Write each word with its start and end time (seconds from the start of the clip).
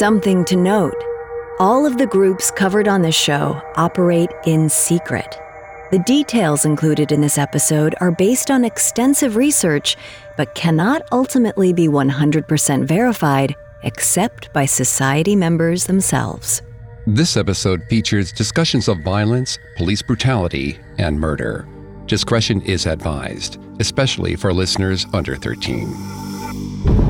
Something 0.00 0.46
to 0.46 0.56
note 0.56 0.96
all 1.58 1.84
of 1.84 1.98
the 1.98 2.06
groups 2.06 2.50
covered 2.50 2.88
on 2.88 3.02
this 3.02 3.14
show 3.14 3.60
operate 3.76 4.30
in 4.46 4.70
secret. 4.70 5.38
The 5.90 5.98
details 5.98 6.64
included 6.64 7.12
in 7.12 7.20
this 7.20 7.36
episode 7.36 7.94
are 8.00 8.10
based 8.10 8.50
on 8.50 8.64
extensive 8.64 9.36
research, 9.36 9.98
but 10.38 10.54
cannot 10.54 11.02
ultimately 11.12 11.74
be 11.74 11.86
100% 11.86 12.88
verified 12.88 13.54
except 13.82 14.50
by 14.54 14.64
society 14.64 15.36
members 15.36 15.84
themselves. 15.84 16.62
This 17.06 17.36
episode 17.36 17.82
features 17.90 18.32
discussions 18.32 18.88
of 18.88 19.00
violence, 19.00 19.58
police 19.76 20.00
brutality, 20.00 20.78
and 20.96 21.20
murder. 21.20 21.68
Discretion 22.06 22.62
is 22.62 22.86
advised, 22.86 23.58
especially 23.80 24.34
for 24.34 24.54
listeners 24.54 25.04
under 25.12 25.36
13. 25.36 27.09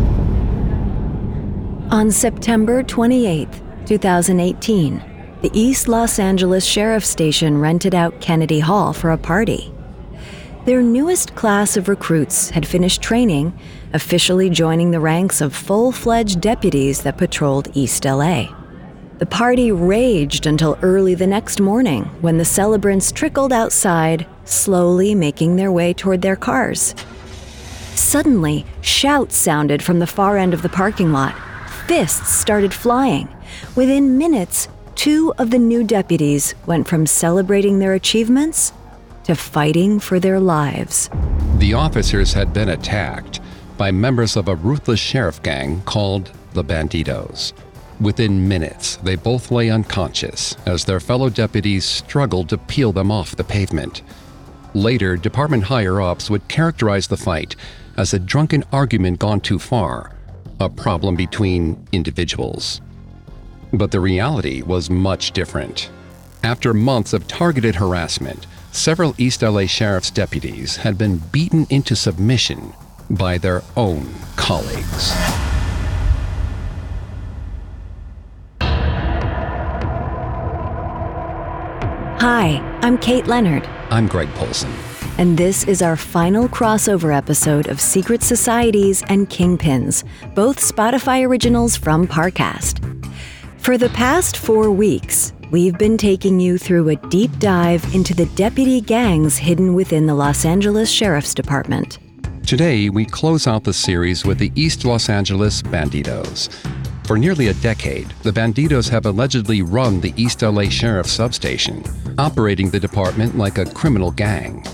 On 1.91 2.09
September 2.09 2.85
28, 2.85 3.49
2018, 3.85 5.03
the 5.43 5.51
East 5.53 5.89
Los 5.89 6.21
Angeles 6.21 6.65
Sheriff's 6.65 7.09
Station 7.09 7.59
rented 7.59 7.97
out 7.97 8.21
Kennedy 8.21 8.61
Hall 8.61 8.93
for 8.93 9.11
a 9.11 9.19
party. 9.19 9.73
Their 10.67 10.83
newest 10.83 11.35
class 11.35 11.77
of 11.77 11.89
recruits 11.89 12.51
had 12.51 12.65
finished 12.65 13.03
training, 13.03 13.59
officially 13.93 14.49
joining 14.51 14.93
the 14.93 15.01
ranks 15.01 15.41
of 15.41 15.53
full 15.53 15.91
fledged 15.91 16.41
deputies 16.41 17.03
that 17.03 17.19
patrolled 17.19 17.77
East 17.77 18.05
LA. 18.05 18.55
The 19.19 19.27
party 19.27 19.73
raged 19.73 20.47
until 20.47 20.79
early 20.83 21.17
the 21.17 21.27
next 21.27 21.61
morning 21.61 22.05
when 22.21 22.39
the 22.39 22.45
celebrants 22.45 23.11
trickled 23.11 23.53
outside, 23.53 24.29
slowly 24.45 25.17
making 25.17 25.57
their 25.57 25.73
way 25.73 25.93
toward 25.93 26.23
their 26.23 26.37
cars. 26.37 26.95
Suddenly, 27.97 28.65
shouts 28.81 29.37
sounded 29.37 29.83
from 29.83 29.99
the 29.99 30.07
far 30.07 30.39
end 30.39 30.55
of 30.55 30.63
the 30.63 30.69
parking 30.69 31.13
lot. 31.13 31.35
Fists 31.91 32.29
started 32.29 32.73
flying. 32.73 33.29
Within 33.75 34.17
minutes, 34.17 34.69
two 34.95 35.35
of 35.39 35.51
the 35.51 35.59
new 35.59 35.83
deputies 35.83 36.55
went 36.65 36.87
from 36.87 37.05
celebrating 37.05 37.81
their 37.81 37.95
achievements 37.95 38.73
to 39.25 39.35
fighting 39.35 39.99
for 39.99 40.21
their 40.21 40.39
lives. 40.39 41.11
The 41.57 41.75
officers 41.75 42.33
had 42.33 42.53
been 42.53 42.69
attacked 42.69 43.41
by 43.77 43.91
members 43.91 44.37
of 44.37 44.47
a 44.47 44.55
ruthless 44.55 45.01
sheriff 45.01 45.43
gang 45.43 45.83
called 45.83 46.31
the 46.53 46.63
Banditos. 46.63 47.55
Within 48.01 48.47
minutes, 48.47 48.95
they 49.03 49.17
both 49.17 49.51
lay 49.51 49.69
unconscious 49.69 50.57
as 50.67 50.85
their 50.85 51.01
fellow 51.01 51.29
deputies 51.29 51.85
struggled 51.85 52.51
to 52.51 52.59
peel 52.59 52.93
them 52.93 53.11
off 53.11 53.35
the 53.35 53.43
pavement. 53.43 54.03
Later, 54.75 55.17
department 55.17 55.65
higher 55.65 56.01
ups 56.01 56.31
would 56.31 56.47
characterize 56.47 57.09
the 57.09 57.17
fight 57.17 57.57
as 57.97 58.15
a 58.15 58.21
drunken 58.21 58.63
argument 58.71 59.19
gone 59.19 59.41
too 59.41 59.59
far, 59.59 60.13
a 60.61 60.69
problem 60.69 61.17
between 61.17 61.83
individuals. 61.91 62.83
But 63.73 63.91
the 63.91 64.01
reality 64.01 64.61
was 64.63 64.91
much 64.91 65.33
different. 65.33 65.91
After 66.43 66.75
months 66.75 67.15
of 67.15 67.27
targeted 67.27 67.75
harassment, 67.75 68.47
several 68.71 69.15
East 69.17 69.43
LA 69.43 69.65
sheriff's 69.67 70.11
deputies 70.11 70.77
had 70.77 70.99
been 70.99 71.17
beaten 71.33 71.67
into 71.71 71.97
submission 71.97 72.75
by 73.09 73.39
their 73.39 73.63
own 73.77 74.07
colleagues. 74.37 75.13
Hi, 82.21 82.61
I'm 82.83 82.99
Kate 82.99 83.27
Leonard. 83.27 83.67
I'm 83.91 84.07
Greg 84.07 84.29
Polcyn. 84.35 84.90
And 85.21 85.37
this 85.37 85.65
is 85.65 85.83
our 85.83 85.97
final 85.97 86.49
crossover 86.49 87.15
episode 87.15 87.69
of 87.69 87.79
Secret 87.79 88.23
Societies 88.23 89.03
and 89.11 89.29
Kingpins, 89.29 90.03
both 90.35 90.59
Spotify 90.59 91.29
originals 91.29 91.77
from 91.77 92.09
Parcast. 92.09 92.81
For 93.59 93.77
the 93.77 93.91
past 93.91 94.39
four 94.39 94.71
weeks, 94.71 95.35
we've 95.51 95.77
been 95.77 95.99
taking 95.99 96.41
you 96.41 96.57
through 96.57 96.89
a 96.89 96.97
deep 97.11 97.39
dive 97.39 97.85
into 97.95 98.15
the 98.15 98.25
deputy 98.35 98.81
gangs 98.81 99.37
hidden 99.37 99.75
within 99.75 100.07
the 100.07 100.15
Los 100.15 100.47
Angeles 100.47 100.91
Sheriff's 100.91 101.35
Department. 101.35 101.99
Today, 102.47 102.89
we 102.89 103.05
close 103.05 103.47
out 103.47 103.65
the 103.65 103.75
series 103.75 104.25
with 104.25 104.39
the 104.39 104.51
East 104.55 104.87
Los 104.87 105.11
Angeles 105.11 105.61
Banditos, 105.61 106.49
for 107.11 107.19
nearly 107.19 107.49
a 107.49 107.55
decade, 107.55 108.09
the 108.23 108.31
Banditos 108.31 108.89
have 108.89 109.05
allegedly 109.05 109.63
run 109.63 110.01
the 110.01 110.15
East 110.17 110.43
LA 110.43 110.69
Sheriff's 110.69 111.11
substation, 111.11 111.83
operating 112.17 112.71
the 112.71 112.79
department 112.79 113.37
like 113.37 113.59
a 113.59 113.67
criminal 113.67 114.13
gang. 114.13 114.65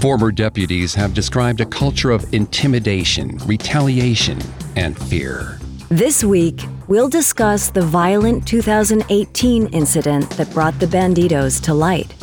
Former 0.00 0.32
deputies 0.32 0.94
have 0.94 1.14
described 1.14 1.60
a 1.60 1.66
culture 1.66 2.10
of 2.10 2.32
intimidation, 2.34 3.38
retaliation, 3.46 4.38
and 4.76 4.98
fear. 5.08 5.58
This 5.88 6.24
week, 6.24 6.60
we'll 6.88 7.08
discuss 7.08 7.70
the 7.70 7.82
violent 7.82 8.46
2018 8.46 9.68
incident 9.68 10.28
that 10.30 10.52
brought 10.52 10.78
the 10.78 10.86
Banditos 10.86 11.62
to 11.64 11.74
light. 11.74 12.14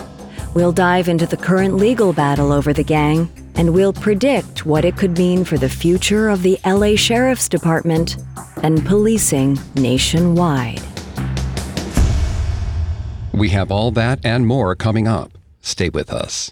We'll 0.53 0.71
dive 0.71 1.07
into 1.07 1.25
the 1.25 1.37
current 1.37 1.75
legal 1.75 2.11
battle 2.13 2.51
over 2.51 2.73
the 2.73 2.83
gang, 2.83 3.29
and 3.55 3.73
we'll 3.73 3.93
predict 3.93 4.65
what 4.65 4.85
it 4.85 4.97
could 4.97 5.17
mean 5.17 5.45
for 5.45 5.57
the 5.57 5.69
future 5.69 6.29
of 6.29 6.43
the 6.43 6.59
LA 6.65 6.95
Sheriff's 6.95 7.47
Department 7.47 8.17
and 8.61 8.85
policing 8.85 9.57
nationwide. 9.75 10.81
We 13.33 13.49
have 13.49 13.71
all 13.71 13.91
that 13.91 14.19
and 14.25 14.45
more 14.45 14.75
coming 14.75 15.07
up. 15.07 15.37
Stay 15.61 15.89
with 15.89 16.11
us. 16.11 16.51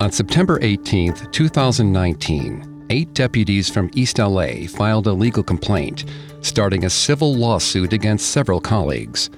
On 0.00 0.10
September 0.10 0.58
18, 0.62 1.12
2019, 1.30 2.86
eight 2.88 3.12
deputies 3.12 3.68
from 3.68 3.90
East 3.92 4.18
LA 4.18 4.66
filed 4.66 5.06
a 5.06 5.12
legal 5.12 5.42
complaint, 5.42 6.06
starting 6.40 6.86
a 6.86 6.90
civil 6.90 7.34
lawsuit 7.34 7.92
against 7.92 8.30
several 8.30 8.62
colleagues. 8.62 9.28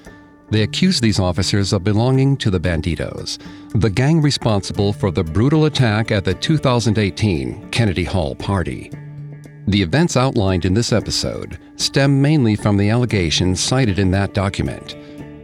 They 0.51 0.61
accused 0.61 1.03
these 1.03 1.19
officers 1.19 1.73
of 1.73 1.83
belonging 1.83 2.37
to 2.37 2.49
the 2.49 2.61
Banditos, 2.61 3.39
the 3.75 3.89
gang 3.89 4.21
responsible 4.21 4.93
for 4.93 5.11
the 5.11 5.23
brutal 5.25 5.65
attack 5.65 6.11
at 6.11 6.23
the 6.23 6.33
2018 6.33 7.69
Kennedy 7.69 8.05
Hall 8.05 8.33
party. 8.33 8.89
The 9.67 9.81
events 9.81 10.15
outlined 10.15 10.63
in 10.63 10.73
this 10.73 10.93
episode 10.93 11.59
stem 11.75 12.21
mainly 12.21 12.55
from 12.55 12.77
the 12.77 12.89
allegations 12.89 13.59
cited 13.59 13.99
in 13.99 14.11
that 14.11 14.33
document. 14.33 14.95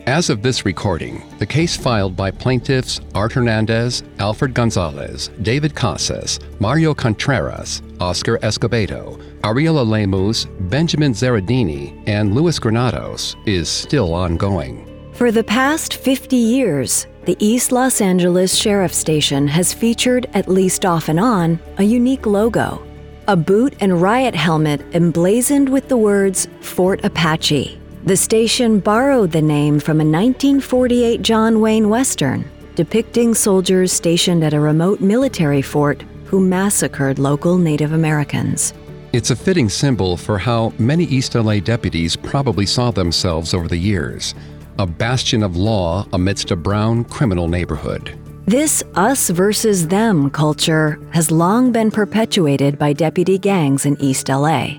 As 0.09 0.31
of 0.31 0.41
this 0.41 0.65
recording, 0.65 1.21
the 1.37 1.45
case 1.45 1.77
filed 1.77 2.15
by 2.15 2.31
plaintiffs 2.31 2.99
Art 3.13 3.33
Hernandez, 3.33 4.01
Alfred 4.17 4.55
Gonzalez, 4.55 5.29
David 5.43 5.75
Casas, 5.75 6.39
Mario 6.57 6.95
Contreras, 6.95 7.83
Oscar 7.99 8.39
Escobedo, 8.39 9.21
Ariela 9.41 9.85
Lemus, 9.85 10.47
Benjamin 10.67 11.13
Zeradini, 11.13 11.93
and 12.07 12.33
Luis 12.33 12.57
Granados 12.57 13.35
is 13.45 13.69
still 13.69 14.15
ongoing. 14.15 14.83
For 15.13 15.31
the 15.31 15.43
past 15.43 15.93
50 15.93 16.35
years, 16.35 17.05
the 17.25 17.37
East 17.37 17.71
Los 17.71 18.01
Angeles 18.01 18.55
Sheriff 18.55 18.95
Station 18.95 19.47
has 19.47 19.75
featured, 19.75 20.27
at 20.33 20.47
least 20.47 20.85
off 20.85 21.09
and 21.09 21.19
on, 21.19 21.59
a 21.77 21.83
unique 21.83 22.25
logo 22.25 22.83
a 23.27 23.35
boot 23.35 23.75
and 23.79 24.01
riot 24.01 24.33
helmet 24.33 24.81
emblazoned 24.95 25.69
with 25.69 25.87
the 25.87 25.95
words 25.95 26.47
Fort 26.61 27.05
Apache. 27.05 27.78
The 28.05 28.17
station 28.17 28.79
borrowed 28.79 29.31
the 29.31 29.41
name 29.41 29.79
from 29.79 29.97
a 29.97 30.05
1948 30.05 31.21
John 31.21 31.59
Wayne 31.59 31.89
Western 31.89 32.49
depicting 32.79 33.33
soldiers 33.33 33.91
stationed 33.91 34.41
at 34.41 34.53
a 34.53 34.59
remote 34.59 35.01
military 35.01 35.61
fort 35.61 36.01
who 36.23 36.39
massacred 36.39 37.19
local 37.19 37.57
Native 37.57 37.91
Americans. 37.91 38.73
It's 39.11 39.31
a 39.31 39.35
fitting 39.35 39.67
symbol 39.67 40.15
for 40.15 40.37
how 40.37 40.71
many 40.79 41.03
East 41.03 41.35
LA 41.35 41.59
deputies 41.59 42.15
probably 42.15 42.65
saw 42.65 42.89
themselves 42.89 43.53
over 43.53 43.67
the 43.67 43.75
years 43.75 44.33
a 44.77 44.87
bastion 44.87 45.43
of 45.43 45.57
law 45.57 46.07
amidst 46.13 46.51
a 46.51 46.55
brown 46.55 47.03
criminal 47.03 47.49
neighborhood. 47.49 48.17
This 48.45 48.81
us 48.95 49.29
versus 49.29 49.89
them 49.89 50.29
culture 50.29 51.01
has 51.11 51.31
long 51.31 51.73
been 51.73 51.91
perpetuated 51.91 52.79
by 52.79 52.93
deputy 52.93 53.37
gangs 53.37 53.85
in 53.85 54.01
East 54.01 54.29
LA. 54.29 54.77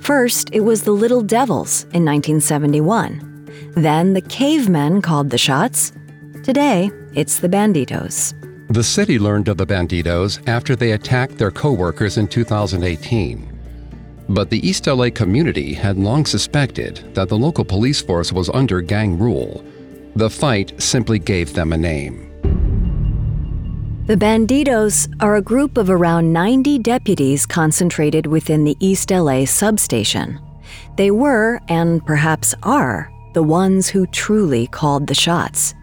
First, 0.00 0.50
it 0.52 0.60
was 0.60 0.82
the 0.82 0.92
Little 0.92 1.20
Devils 1.20 1.84
in 1.92 2.04
1971. 2.04 3.72
Then 3.76 4.14
the 4.14 4.22
cavemen 4.22 5.02
called 5.02 5.30
the 5.30 5.38
shots. 5.38 5.92
Today, 6.42 6.90
it's 7.14 7.40
the 7.40 7.48
Banditos. 7.48 8.34
The 8.72 8.82
city 8.82 9.18
learned 9.18 9.48
of 9.48 9.58
the 9.58 9.66
Banditos 9.66 10.40
after 10.48 10.74
they 10.74 10.92
attacked 10.92 11.38
their 11.38 11.50
co 11.50 11.72
workers 11.72 12.16
in 12.16 12.28
2018. 12.28 13.46
But 14.28 14.48
the 14.48 14.66
East 14.66 14.86
LA 14.86 15.10
community 15.10 15.74
had 15.74 15.98
long 15.98 16.24
suspected 16.24 17.14
that 17.14 17.28
the 17.28 17.38
local 17.38 17.64
police 17.64 18.00
force 18.00 18.32
was 18.32 18.48
under 18.50 18.80
gang 18.80 19.18
rule. 19.18 19.64
The 20.16 20.30
fight 20.30 20.80
simply 20.80 21.18
gave 21.18 21.52
them 21.52 21.72
a 21.72 21.76
name. 21.76 22.29
The 24.10 24.16
Banditos 24.16 25.06
are 25.20 25.36
a 25.36 25.40
group 25.40 25.78
of 25.78 25.88
around 25.88 26.32
90 26.32 26.80
deputies 26.80 27.46
concentrated 27.46 28.26
within 28.26 28.64
the 28.64 28.76
East 28.80 29.12
LA 29.12 29.44
substation. 29.44 30.40
They 30.96 31.12
were, 31.12 31.60
and 31.68 32.04
perhaps 32.04 32.52
are, 32.64 33.08
the 33.34 33.44
ones 33.44 33.88
who 33.88 34.08
truly 34.08 34.66
called 34.66 35.06
the 35.06 35.14
shots. 35.14 35.74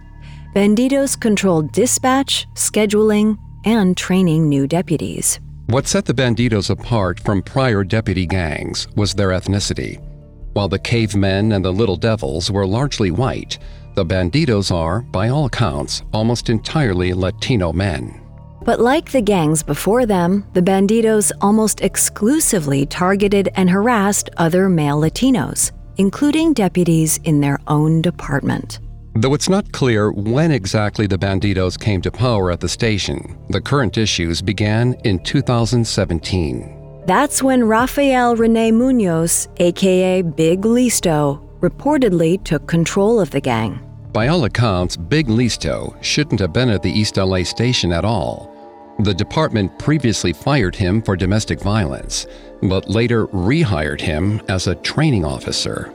Banditos 0.53 1.18
controlled 1.18 1.71
dispatch, 1.71 2.45
scheduling, 2.56 3.38
and 3.63 3.95
training 3.95 4.50
new 4.50 4.68
deputies. 4.68 5.39
What 5.68 5.88
set 5.88 6.03
the 6.03 6.13
Banditos 6.13 6.69
apart 6.69 7.21
from 7.21 7.41
prior 7.41 7.85
deputy 7.85 8.25
gangs 8.25 8.89
was 8.97 9.13
their 9.13 9.29
ethnicity. 9.29 10.03
While 10.51 10.68
the 10.68 10.79
cavemen 10.79 11.53
and 11.53 11.63
the 11.63 11.71
Little 11.71 11.95
Devils 11.95 12.51
were 12.51 12.68
largely 12.68 13.09
white, 13.09 13.57
the 13.98 14.06
Banditos 14.06 14.72
are, 14.72 15.02
by 15.02 15.30
all 15.30 15.46
accounts, 15.46 16.04
almost 16.14 16.52
entirely 16.52 17.16
Latino 17.16 17.74
men. 17.74 18.22
But 18.64 18.80
like 18.80 19.12
the 19.12 19.22
gangs 19.22 19.64
before 19.64 20.06
them, 20.06 20.46
the 20.54 20.62
Banditos 20.62 21.32
almost 21.42 21.82
exclusively 21.82 22.86
targeted 22.86 23.50
and 23.56 23.68
harassed 23.68 24.30
other 24.38 24.70
male 24.70 25.02
Latinos, 25.02 25.72
including 25.98 26.54
deputies 26.54 27.18
in 27.24 27.42
their 27.42 27.60
own 27.66 28.04
department. 28.04 28.82
Though 29.16 29.34
it's 29.34 29.50
not 29.50 29.72
clear 29.72 30.12
when 30.12 30.52
exactly 30.52 31.08
the 31.08 31.18
Banditos 31.18 31.80
came 31.80 32.04
to 32.04 32.12
power 32.12 32.52
at 32.52 32.60
the 32.60 32.70
station, 32.70 33.36
the 33.50 33.62
current 33.62 33.98
issues 33.98 34.44
began 34.44 34.94
in 35.06 35.18
2017. 35.24 37.02
That's 37.08 37.42
when 37.42 37.64
Rafael 37.64 38.36
Rene 38.36 38.74
Munoz, 38.74 39.48
aka 39.58 40.22
Big 40.22 40.62
Listo, 40.62 41.42
reportedly 41.62 42.44
took 42.44 42.68
control 42.68 43.20
of 43.20 43.32
the 43.32 43.42
gang. 43.42 43.87
By 44.18 44.30
all 44.30 44.46
accounts, 44.46 44.98
Big 44.98 45.28
Listo 45.28 45.96
shouldn't 46.04 46.40
have 46.40 46.52
been 46.52 46.72
at 46.72 46.81
the 46.81 46.90
East 46.90 47.18
LA 47.18 47.44
station 47.44 47.92
at 47.92 48.04
all. 48.04 48.52
The 48.98 49.14
department 49.14 49.78
previously 49.78 50.34
fired 50.34 50.75
him 50.75 51.04
for 51.04 51.16
domestic 51.16 51.62
violence, 51.62 52.25
but 52.64 52.90
later 52.90 53.28
rehired 53.28 54.02
him 54.02 54.42
as 54.50 54.66
a 54.66 54.74
training 54.74 55.24
officer. 55.24 55.94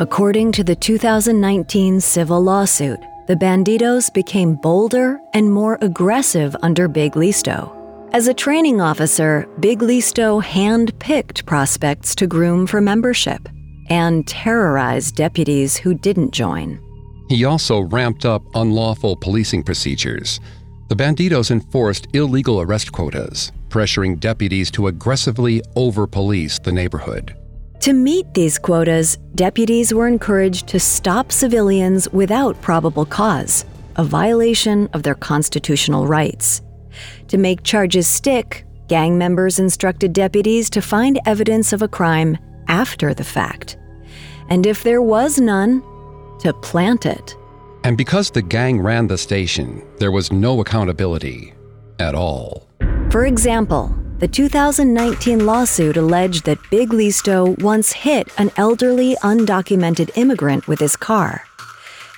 According 0.00 0.50
to 0.50 0.64
the 0.64 0.74
2019 0.74 2.00
civil 2.00 2.42
lawsuit, 2.42 2.98
the 3.28 3.36
Banditos 3.36 4.12
became 4.12 4.56
bolder 4.56 5.20
and 5.32 5.52
more 5.52 5.78
aggressive 5.80 6.56
under 6.62 6.88
Big 6.88 7.12
Listo. 7.12 7.70
As 8.12 8.26
a 8.26 8.34
training 8.34 8.80
officer, 8.80 9.48
Big 9.60 9.78
Listo 9.78 10.42
hand-picked 10.42 11.46
prospects 11.46 12.16
to 12.16 12.26
groom 12.26 12.66
for 12.66 12.80
membership 12.80 13.48
and 13.88 14.26
terrorized 14.26 15.14
deputies 15.14 15.76
who 15.76 15.94
didn't 15.94 16.32
join. 16.32 16.84
He 17.30 17.44
also 17.44 17.82
ramped 17.82 18.24
up 18.24 18.42
unlawful 18.56 19.14
policing 19.14 19.62
procedures. 19.62 20.40
The 20.88 20.96
Banditos 20.96 21.52
enforced 21.52 22.08
illegal 22.12 22.60
arrest 22.60 22.90
quotas, 22.90 23.52
pressuring 23.68 24.18
deputies 24.18 24.68
to 24.72 24.88
aggressively 24.88 25.62
over 25.76 26.08
police 26.08 26.58
the 26.58 26.72
neighborhood. 26.72 27.36
To 27.82 27.92
meet 27.92 28.34
these 28.34 28.58
quotas, 28.58 29.16
deputies 29.36 29.94
were 29.94 30.08
encouraged 30.08 30.66
to 30.70 30.80
stop 30.80 31.30
civilians 31.30 32.08
without 32.12 32.60
probable 32.62 33.06
cause, 33.06 33.64
a 33.94 34.02
violation 34.02 34.88
of 34.92 35.04
their 35.04 35.14
constitutional 35.14 36.08
rights. 36.08 36.62
To 37.28 37.38
make 37.38 37.62
charges 37.62 38.08
stick, 38.08 38.64
gang 38.88 39.16
members 39.16 39.60
instructed 39.60 40.12
deputies 40.12 40.68
to 40.70 40.82
find 40.82 41.20
evidence 41.26 41.72
of 41.72 41.80
a 41.80 41.86
crime 41.86 42.36
after 42.66 43.14
the 43.14 43.22
fact. 43.22 43.76
And 44.48 44.66
if 44.66 44.82
there 44.82 45.00
was 45.00 45.38
none, 45.40 45.80
to 46.40 46.52
plant 46.52 47.06
it. 47.06 47.36
And 47.84 47.96
because 47.96 48.30
the 48.30 48.42
gang 48.42 48.80
ran 48.80 49.06
the 49.06 49.16
station, 49.16 49.86
there 49.98 50.12
was 50.12 50.30
no 50.32 50.60
accountability 50.60 51.54
at 51.98 52.14
all. 52.14 52.68
For 53.10 53.24
example, 53.24 53.94
the 54.18 54.28
2019 54.28 55.46
lawsuit 55.46 55.96
alleged 55.96 56.44
that 56.44 56.58
Big 56.70 56.90
Listo 56.90 57.58
once 57.62 57.92
hit 57.92 58.28
an 58.38 58.50
elderly, 58.56 59.16
undocumented 59.22 60.10
immigrant 60.16 60.68
with 60.68 60.78
his 60.78 60.94
car. 60.94 61.44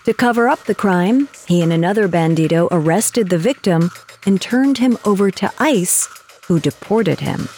To 0.04 0.12
cover 0.12 0.48
up 0.48 0.64
the 0.64 0.74
crime, 0.74 1.28
he 1.46 1.62
and 1.62 1.72
another 1.72 2.08
bandito 2.08 2.66
arrested 2.72 3.30
the 3.30 3.38
victim 3.38 3.90
and 4.26 4.40
turned 4.40 4.78
him 4.78 4.98
over 5.04 5.30
to 5.30 5.52
ICE, 5.60 6.08
who 6.48 6.58
deported 6.58 7.20
him. 7.20 7.48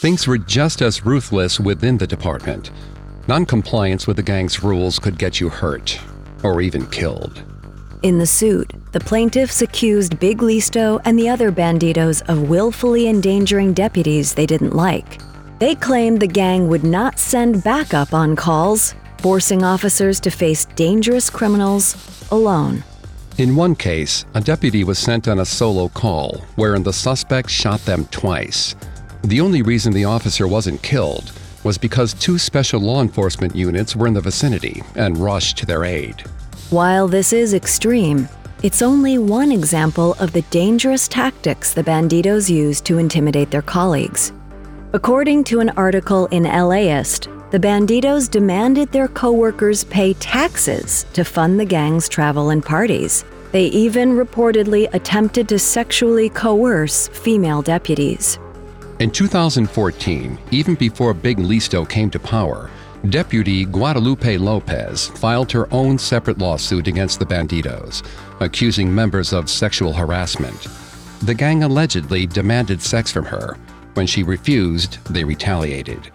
Things 0.00 0.26
were 0.26 0.38
just 0.38 0.80
as 0.80 1.04
ruthless 1.04 1.60
within 1.60 1.98
the 1.98 2.06
department. 2.06 2.70
Noncompliance 3.30 4.08
with 4.08 4.16
the 4.16 4.24
gang's 4.24 4.60
rules 4.64 4.98
could 4.98 5.16
get 5.16 5.38
you 5.38 5.48
hurt, 5.48 6.00
or 6.42 6.60
even 6.60 6.84
killed. 6.88 7.44
In 8.02 8.18
the 8.18 8.26
suit, 8.26 8.72
the 8.90 8.98
plaintiffs 8.98 9.62
accused 9.62 10.18
Big 10.18 10.38
Listo 10.38 11.00
and 11.04 11.16
the 11.16 11.28
other 11.28 11.52
banditos 11.52 12.28
of 12.28 12.48
willfully 12.48 13.06
endangering 13.06 13.72
deputies 13.72 14.34
they 14.34 14.46
didn't 14.46 14.74
like. 14.74 15.20
They 15.60 15.76
claimed 15.76 16.18
the 16.18 16.26
gang 16.26 16.66
would 16.66 16.82
not 16.82 17.20
send 17.20 17.62
backup 17.62 18.12
on 18.14 18.34
calls, 18.34 18.96
forcing 19.18 19.62
officers 19.62 20.18
to 20.22 20.30
face 20.32 20.64
dangerous 20.74 21.30
criminals 21.30 21.94
alone. 22.32 22.82
In 23.38 23.54
one 23.54 23.76
case, 23.76 24.24
a 24.34 24.40
deputy 24.40 24.82
was 24.82 24.98
sent 24.98 25.28
on 25.28 25.38
a 25.38 25.44
solo 25.44 25.86
call 25.86 26.38
wherein 26.56 26.82
the 26.82 26.92
suspect 26.92 27.48
shot 27.48 27.78
them 27.84 28.06
twice. 28.06 28.74
The 29.22 29.40
only 29.40 29.62
reason 29.62 29.92
the 29.92 30.06
officer 30.06 30.48
wasn't 30.48 30.82
killed 30.82 31.30
was 31.64 31.78
because 31.78 32.14
two 32.14 32.38
special 32.38 32.80
law 32.80 33.02
enforcement 33.02 33.54
units 33.54 33.94
were 33.94 34.06
in 34.06 34.14
the 34.14 34.20
vicinity 34.20 34.82
and 34.94 35.18
rushed 35.18 35.58
to 35.58 35.66
their 35.66 35.84
aid. 35.84 36.22
While 36.70 37.08
this 37.08 37.32
is 37.32 37.54
extreme, 37.54 38.28
it's 38.62 38.82
only 38.82 39.18
one 39.18 39.52
example 39.52 40.14
of 40.14 40.32
the 40.32 40.42
dangerous 40.42 41.08
tactics 41.08 41.72
the 41.72 41.82
banditos 41.82 42.50
use 42.50 42.80
to 42.82 42.98
intimidate 42.98 43.50
their 43.50 43.62
colleagues. 43.62 44.32
According 44.92 45.44
to 45.44 45.60
an 45.60 45.70
article 45.70 46.26
in 46.26 46.44
LAist, 46.44 47.28
the 47.50 47.58
banditos 47.58 48.30
demanded 48.30 48.92
their 48.92 49.08
coworkers 49.08 49.84
pay 49.84 50.14
taxes 50.14 51.06
to 51.12 51.24
fund 51.24 51.58
the 51.58 51.64
gang's 51.64 52.08
travel 52.08 52.50
and 52.50 52.64
parties. 52.64 53.24
They 53.50 53.64
even 53.66 54.16
reportedly 54.16 54.92
attempted 54.94 55.48
to 55.48 55.58
sexually 55.58 56.28
coerce 56.28 57.08
female 57.08 57.62
deputies. 57.62 58.38
In 59.00 59.10
2014, 59.10 60.38
even 60.50 60.74
before 60.74 61.14
Big 61.14 61.38
Listo 61.38 61.88
came 61.88 62.10
to 62.10 62.18
power, 62.18 62.68
Deputy 63.08 63.64
Guadalupe 63.64 64.36
Lopez 64.36 65.08
filed 65.08 65.50
her 65.52 65.72
own 65.72 65.96
separate 65.96 66.36
lawsuit 66.36 66.86
against 66.86 67.18
the 67.18 67.24
Banditos, 67.24 68.02
accusing 68.40 68.94
members 68.94 69.32
of 69.32 69.48
sexual 69.48 69.94
harassment. 69.94 70.66
The 71.22 71.32
gang 71.32 71.62
allegedly 71.62 72.26
demanded 72.26 72.82
sex 72.82 73.10
from 73.10 73.24
her. 73.24 73.56
When 73.94 74.06
she 74.06 74.22
refused, 74.22 74.98
they 75.06 75.24
retaliated. 75.24 76.10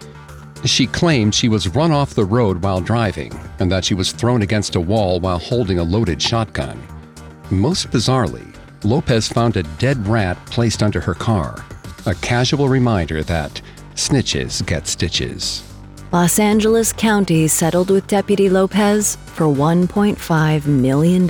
She 0.64 0.86
claimed 0.86 1.34
she 1.34 1.50
was 1.50 1.70
run 1.70 1.92
off 1.92 2.14
the 2.14 2.24
road 2.24 2.62
while 2.62 2.82
driving 2.82 3.34
and 3.58 3.72
that 3.72 3.84
she 3.84 3.96
was 3.96 4.12
thrown 4.12 4.44
against 4.44 4.76
a 4.76 4.80
wall 4.80 5.20
while 5.20 5.40
holding 5.40 5.80
a 5.80 5.84
loaded 5.84 6.22
shotgun. 6.22 6.80
Most 7.50 7.90
bizarrely, 7.90 8.56
Lopez 8.84 9.28
found 9.28 9.58
a 9.58 9.64
dead 9.80 10.06
rat 10.06 10.38
placed 10.46 10.84
under 10.84 11.02
her 11.02 11.16
car, 11.16 11.66
a 12.06 12.16
casual 12.16 12.70
reminder 12.70 13.24
that 13.24 13.62
snitches 13.96 14.66
get 14.66 14.88
stitches. 14.88 15.64
Los 16.12 16.40
Angeles 16.40 16.94
County 16.94 17.48
settled 17.48 17.90
with 17.90 18.08
Deputy 18.08 18.50
Lopez 18.50 19.18
for 19.26 19.46
$1.5 19.48 20.66
million. 20.66 21.28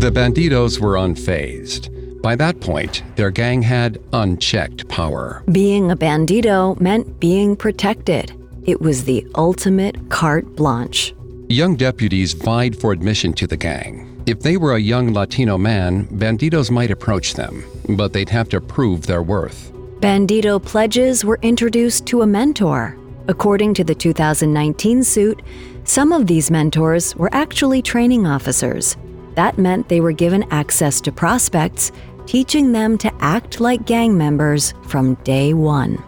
The 0.00 0.10
Banditos 0.12 0.80
were 0.80 0.94
unfazed. 0.94 1.88
By 2.20 2.36
that 2.36 2.60
point, 2.60 3.02
their 3.16 3.30
gang 3.30 3.62
had 3.62 3.98
unchecked 4.12 4.86
power. 4.88 5.42
Being 5.50 5.90
a 5.90 5.96
bandito 5.96 6.78
meant 6.80 7.18
being 7.18 7.56
protected. 7.56 8.34
It 8.66 8.80
was 8.80 9.04
the 9.04 9.26
ultimate 9.36 10.10
carte 10.10 10.54
blanche. 10.54 11.14
Young 11.48 11.76
deputies 11.76 12.34
vied 12.34 12.76
for 12.76 12.92
admission 12.92 13.32
to 13.34 13.46
the 13.46 13.56
gang. 13.56 14.22
If 14.26 14.40
they 14.40 14.58
were 14.58 14.74
a 14.74 14.78
young 14.78 15.14
Latino 15.14 15.56
man, 15.56 16.06
banditos 16.08 16.70
might 16.70 16.90
approach 16.90 17.34
them, 17.34 17.64
but 17.96 18.12
they'd 18.12 18.28
have 18.28 18.48
to 18.50 18.60
prove 18.60 19.06
their 19.06 19.22
worth. 19.22 19.72
Bandito 20.00 20.62
pledges 20.62 21.24
were 21.24 21.38
introduced 21.42 22.06
to 22.06 22.22
a 22.22 22.26
mentor. 22.26 22.96
According 23.28 23.74
to 23.74 23.84
the 23.84 23.94
2019 23.94 25.04
suit, 25.04 25.42
some 25.84 26.12
of 26.12 26.26
these 26.26 26.50
mentors 26.50 27.14
were 27.16 27.28
actually 27.32 27.82
training 27.82 28.26
officers. 28.26 28.96
That 29.34 29.58
meant 29.58 29.88
they 29.88 30.00
were 30.00 30.12
given 30.12 30.44
access 30.50 31.00
to 31.02 31.12
prospects, 31.12 31.92
teaching 32.26 32.72
them 32.72 32.96
to 32.98 33.12
act 33.20 33.60
like 33.60 33.86
gang 33.86 34.16
members 34.16 34.74
from 34.86 35.14
day 35.22 35.52
one. 35.52 36.02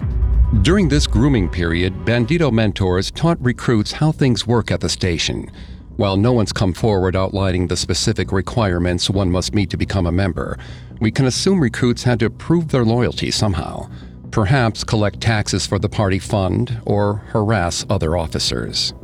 During 0.62 0.88
this 0.88 1.06
grooming 1.06 1.48
period, 1.48 1.94
Bandito 2.04 2.52
mentors 2.52 3.10
taught 3.10 3.40
recruits 3.40 3.92
how 3.92 4.12
things 4.12 4.46
work 4.46 4.70
at 4.70 4.80
the 4.80 4.88
station. 4.88 5.50
While 5.96 6.16
no 6.16 6.32
one's 6.32 6.52
come 6.52 6.72
forward 6.72 7.16
outlining 7.16 7.66
the 7.66 7.76
specific 7.76 8.32
requirements 8.32 9.10
one 9.10 9.30
must 9.30 9.54
meet 9.54 9.70
to 9.70 9.76
become 9.76 10.06
a 10.06 10.12
member, 10.12 10.58
we 11.02 11.10
can 11.10 11.26
assume 11.26 11.60
recruits 11.60 12.04
had 12.04 12.20
to 12.20 12.30
prove 12.30 12.68
their 12.68 12.84
loyalty 12.84 13.30
somehow. 13.30 13.88
perhaps 14.32 14.82
collect 14.82 15.20
taxes 15.20 15.66
for 15.66 15.78
the 15.78 15.88
party 15.88 16.18
fund 16.18 16.80
or 16.86 17.16
harass 17.28 17.86
other 17.88 18.16
officers. 18.16 18.94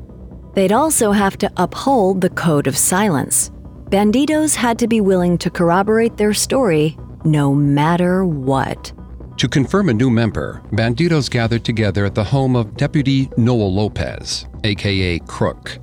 They'd 0.55 0.73
also 0.73 1.12
have 1.12 1.38
to 1.38 1.52
uphold 1.57 2.21
the 2.21 2.31
code 2.31 2.67
of 2.67 2.76
silence. 2.76 3.50
Banditos 3.90 4.57
had 4.57 4.78
to 4.81 4.88
be 4.88 5.00
willing 5.00 5.38
to 5.38 5.50
corroborate 5.50 6.17
their 6.17 6.35
story 6.35 6.99
no 7.25 7.55
matter 7.55 8.25
what. 8.25 8.93
To 9.37 9.49
confirm 9.49 9.88
a 9.88 9.95
new 9.95 10.11
member, 10.11 10.62
Banditos 10.73 11.31
gathered 11.31 11.64
together 11.64 12.05
at 12.05 12.14
the 12.14 12.25
home 12.25 12.57
of 12.57 12.76
Deputy 12.76 13.31
Noel 13.37 13.73
Lopez, 13.73 14.47
aka 14.64 15.21
Crook. 15.21 15.78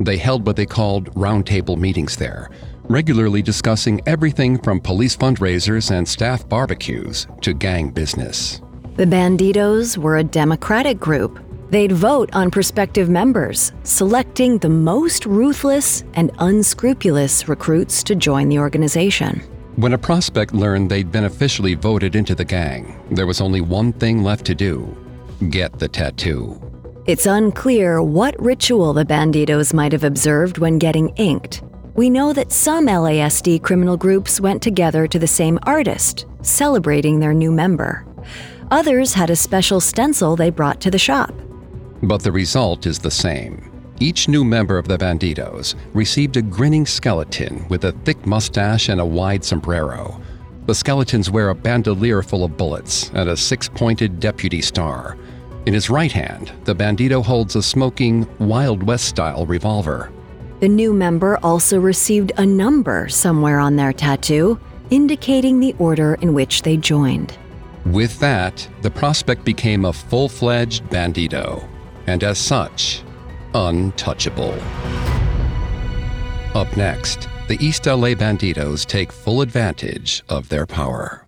They 0.00 0.18
held 0.18 0.46
what 0.46 0.56
they 0.56 0.66
called 0.66 1.12
roundtable 1.14 1.76
meetings 1.78 2.16
there, 2.16 2.50
regularly 2.92 3.42
discussing 3.42 4.00
everything 4.06 4.58
from 4.58 4.80
police 4.80 5.16
fundraisers 5.16 5.90
and 5.90 6.06
staff 6.06 6.48
barbecues 6.48 7.26
to 7.40 7.52
gang 7.52 7.90
business. 7.90 8.60
The 8.96 9.06
Banditos 9.06 9.96
were 9.96 10.18
a 10.18 10.24
democratic 10.24 11.00
group. 11.00 11.40
They'd 11.70 11.92
vote 11.92 12.28
on 12.34 12.50
prospective 12.50 13.08
members, 13.08 13.72
selecting 13.84 14.58
the 14.58 14.68
most 14.68 15.24
ruthless 15.24 16.04
and 16.12 16.30
unscrupulous 16.38 17.48
recruits 17.48 18.02
to 18.02 18.14
join 18.14 18.50
the 18.50 18.58
organization. 18.58 19.40
When 19.76 19.94
a 19.94 19.98
prospect 19.98 20.52
learned 20.52 20.90
they'd 20.90 21.10
been 21.10 21.24
officially 21.24 21.74
voted 21.74 22.14
into 22.14 22.34
the 22.34 22.44
gang, 22.44 23.00
there 23.10 23.26
was 23.26 23.40
only 23.40 23.62
one 23.62 23.94
thing 23.94 24.22
left 24.22 24.44
to 24.46 24.54
do 24.54 24.94
get 25.50 25.78
the 25.78 25.88
tattoo. 25.88 26.60
It's 27.06 27.26
unclear 27.26 28.00
what 28.00 28.40
ritual 28.40 28.92
the 28.92 29.04
Banditos 29.04 29.74
might 29.74 29.90
have 29.90 30.04
observed 30.04 30.58
when 30.58 30.78
getting 30.78 31.08
inked. 31.16 31.62
We 31.94 32.08
know 32.08 32.32
that 32.32 32.52
some 32.52 32.86
LASD 32.86 33.62
criminal 33.62 33.98
groups 33.98 34.40
went 34.40 34.62
together 34.62 35.06
to 35.06 35.18
the 35.18 35.26
same 35.26 35.58
artist, 35.64 36.24
celebrating 36.40 37.20
their 37.20 37.34
new 37.34 37.52
member. 37.52 38.06
Others 38.70 39.12
had 39.12 39.28
a 39.28 39.36
special 39.36 39.78
stencil 39.78 40.34
they 40.34 40.48
brought 40.48 40.80
to 40.80 40.90
the 40.90 40.98
shop. 40.98 41.34
But 42.02 42.22
the 42.22 42.32
result 42.32 42.86
is 42.86 42.98
the 42.98 43.10
same. 43.10 43.70
Each 44.00 44.26
new 44.26 44.42
member 44.42 44.78
of 44.78 44.88
the 44.88 44.96
Banditos 44.96 45.74
received 45.92 46.38
a 46.38 46.42
grinning 46.42 46.86
skeleton 46.86 47.68
with 47.68 47.84
a 47.84 47.92
thick 48.04 48.24
mustache 48.26 48.88
and 48.88 48.98
a 48.98 49.04
wide 49.04 49.44
sombrero. 49.44 50.18
The 50.64 50.74
skeletons 50.74 51.30
wear 51.30 51.50
a 51.50 51.54
bandolier 51.54 52.22
full 52.22 52.42
of 52.42 52.56
bullets 52.56 53.10
and 53.12 53.28
a 53.28 53.36
six 53.36 53.68
pointed 53.68 54.18
deputy 54.18 54.62
star. 54.62 55.18
In 55.66 55.74
his 55.74 55.90
right 55.90 56.10
hand, 56.10 56.52
the 56.64 56.74
bandito 56.74 57.22
holds 57.22 57.54
a 57.54 57.62
smoking, 57.62 58.26
Wild 58.38 58.82
West 58.82 59.04
style 59.04 59.44
revolver. 59.44 60.10
The 60.62 60.68
new 60.68 60.92
member 60.92 61.40
also 61.42 61.80
received 61.80 62.30
a 62.36 62.46
number 62.46 63.08
somewhere 63.08 63.58
on 63.58 63.74
their 63.74 63.92
tattoo, 63.92 64.60
indicating 64.90 65.58
the 65.58 65.74
order 65.80 66.14
in 66.20 66.34
which 66.34 66.62
they 66.62 66.76
joined. 66.76 67.36
With 67.84 68.16
that, 68.20 68.68
the 68.80 68.90
prospect 68.92 69.44
became 69.44 69.84
a 69.84 69.92
full 69.92 70.28
fledged 70.28 70.84
bandito, 70.84 71.68
and 72.06 72.22
as 72.22 72.38
such, 72.38 73.02
untouchable. 73.54 74.54
Up 76.54 76.76
next, 76.76 77.28
the 77.48 77.58
East 77.58 77.86
LA 77.86 78.14
Banditos 78.14 78.86
take 78.86 79.10
full 79.10 79.40
advantage 79.40 80.22
of 80.28 80.48
their 80.48 80.64
power. 80.64 81.21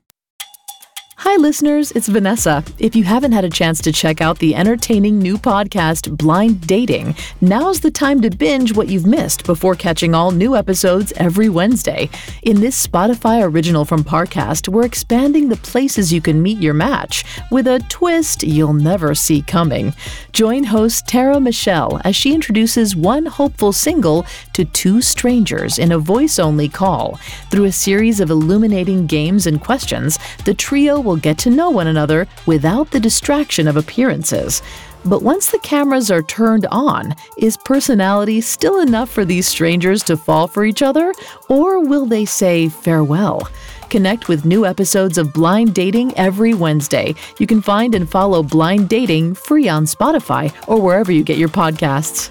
Hi, 1.26 1.37
listeners, 1.37 1.90
it's 1.93 2.07
Vanessa. 2.07 2.62
If 2.78 2.95
you 2.95 3.02
haven't 3.04 3.33
had 3.33 3.47
a 3.47 3.50
chance 3.50 3.81
to 3.81 3.93
check 3.93 4.21
out 4.21 4.38
the 4.40 4.54
entertaining 4.54 5.19
new 5.19 5.38
podcast, 5.38 6.14
Blind 6.19 6.66
Dating, 6.66 7.16
now's 7.40 7.81
the 7.81 7.90
time 7.90 8.21
to 8.21 8.28
binge 8.28 8.76
what 8.76 8.88
you've 8.88 9.07
missed 9.07 9.47
before 9.47 9.75
catching 9.75 10.14
all 10.14 10.33
new 10.33 10.54
episodes 10.54 11.14
every 11.16 11.49
Wednesday. 11.49 12.11
In 12.43 12.61
this 12.61 12.87
Spotify 12.87 13.43
original 13.43 13.87
from 13.87 14.04
Parcast, 14.04 14.69
we're 14.69 14.85
expanding 14.85 15.49
the 15.49 15.57
places 15.57 16.12
you 16.12 16.21
can 16.21 16.43
meet 16.43 16.59
your 16.59 16.75
match 16.75 17.25
with 17.50 17.66
a 17.69 17.83
twist 17.88 18.43
you'll 18.43 18.75
never 18.75 19.14
see 19.14 19.40
coming. 19.40 19.95
Join 20.33 20.64
host 20.64 21.09
Tara 21.09 21.40
Michelle 21.40 22.02
as 22.04 22.14
she 22.14 22.35
introduces 22.35 22.95
one 22.95 23.25
hopeful 23.25 23.73
single 23.73 24.26
to 24.52 24.66
two 24.66 25.00
strangers 25.00 25.78
in 25.78 25.90
a 25.90 25.99
voice 25.99 26.38
only 26.38 26.69
call. 26.69 27.19
Through 27.50 27.64
a 27.64 27.73
series 27.73 28.21
of 28.21 28.28
illuminating 28.28 29.07
games 29.07 29.47
and 29.47 29.59
questions, 29.59 30.19
the 30.45 30.52
trio 30.52 31.00
will 31.00 31.13
get 31.16 31.38
to 31.38 31.50
know 31.50 31.71
one 31.71 31.87
another 31.87 32.26
without 32.47 32.90
the 32.90 33.00
distraction 33.00 33.68
of 33.68 33.76
appearances. 33.76 34.62
But 35.04 35.23
once 35.23 35.50
the 35.50 35.59
cameras 35.59 36.11
are 36.11 36.23
turned 36.23 36.66
on, 36.66 37.14
is 37.38 37.59
personality 37.59 38.40
still 38.40 38.80
enough 38.80 39.11
for 39.11 39.25
these 39.25 39.47
strangers 39.47 40.02
to 40.04 40.16
fall 40.16 40.47
for 40.47 40.64
each 40.64 40.80
other, 40.80 41.12
or 41.49 41.85
will 41.85 42.06
they 42.06 42.25
say 42.25 42.68
farewell? 42.68 43.49
Connect 43.90 44.28
with 44.28 44.44
new 44.47 44.64
episodes 44.64 45.18
of 45.18 45.33
Blind 45.33 45.75
Dating 45.75 46.16
every 46.16 46.54
Wednesday. 46.54 47.14
You 47.38 47.47
can 47.47 47.61
find 47.61 47.94
and 47.94 48.11
follow 48.11 48.42
Blind 48.42 48.88
Dating 48.88 49.35
free 49.35 49.68
on 49.68 49.85
Spotify 49.85 50.52
or 50.66 50.80
wherever 50.80 51.12
you 51.12 51.23
get 51.23 51.38
your 51.38 51.50
podcasts. 51.50 52.30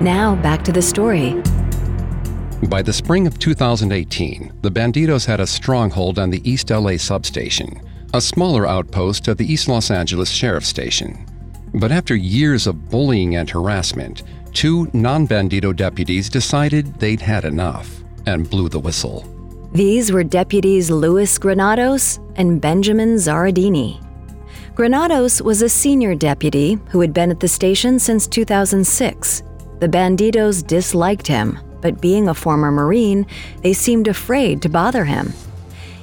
Now, 0.00 0.36
back 0.36 0.62
to 0.64 0.72
the 0.72 0.80
story. 0.80 1.42
By 2.66 2.82
the 2.82 2.92
spring 2.92 3.28
of 3.28 3.38
2018, 3.38 4.52
the 4.62 4.70
Banditos 4.70 5.24
had 5.24 5.38
a 5.38 5.46
stronghold 5.46 6.18
on 6.18 6.28
the 6.28 6.42
East 6.48 6.70
LA 6.70 6.96
substation, 6.96 7.80
a 8.12 8.20
smaller 8.20 8.66
outpost 8.66 9.28
of 9.28 9.36
the 9.36 9.50
East 9.50 9.68
Los 9.68 9.92
Angeles 9.92 10.28
Sheriff's 10.28 10.66
Station. 10.66 11.24
But 11.74 11.92
after 11.92 12.16
years 12.16 12.66
of 12.66 12.90
bullying 12.90 13.36
and 13.36 13.48
harassment, 13.48 14.24
two 14.52 14.90
non 14.92 15.28
Bandito 15.28 15.74
deputies 15.74 16.28
decided 16.28 16.98
they'd 16.98 17.20
had 17.20 17.44
enough 17.44 18.02
and 18.26 18.50
blew 18.50 18.68
the 18.68 18.80
whistle. 18.80 19.24
These 19.72 20.10
were 20.10 20.24
deputies 20.24 20.90
Luis 20.90 21.38
Granados 21.38 22.18
and 22.34 22.60
Benjamin 22.60 23.14
Zaradini. 23.14 24.04
Granados 24.74 25.40
was 25.40 25.62
a 25.62 25.68
senior 25.68 26.16
deputy 26.16 26.76
who 26.88 27.00
had 27.00 27.14
been 27.14 27.30
at 27.30 27.38
the 27.38 27.48
station 27.48 28.00
since 28.00 28.26
2006. 28.26 29.44
The 29.78 29.88
Banditos 29.88 30.66
disliked 30.66 31.26
him 31.26 31.60
but 31.80 32.00
being 32.00 32.28
a 32.28 32.34
former 32.34 32.70
Marine, 32.70 33.26
they 33.62 33.72
seemed 33.72 34.08
afraid 34.08 34.62
to 34.62 34.68
bother 34.68 35.04
him. 35.04 35.32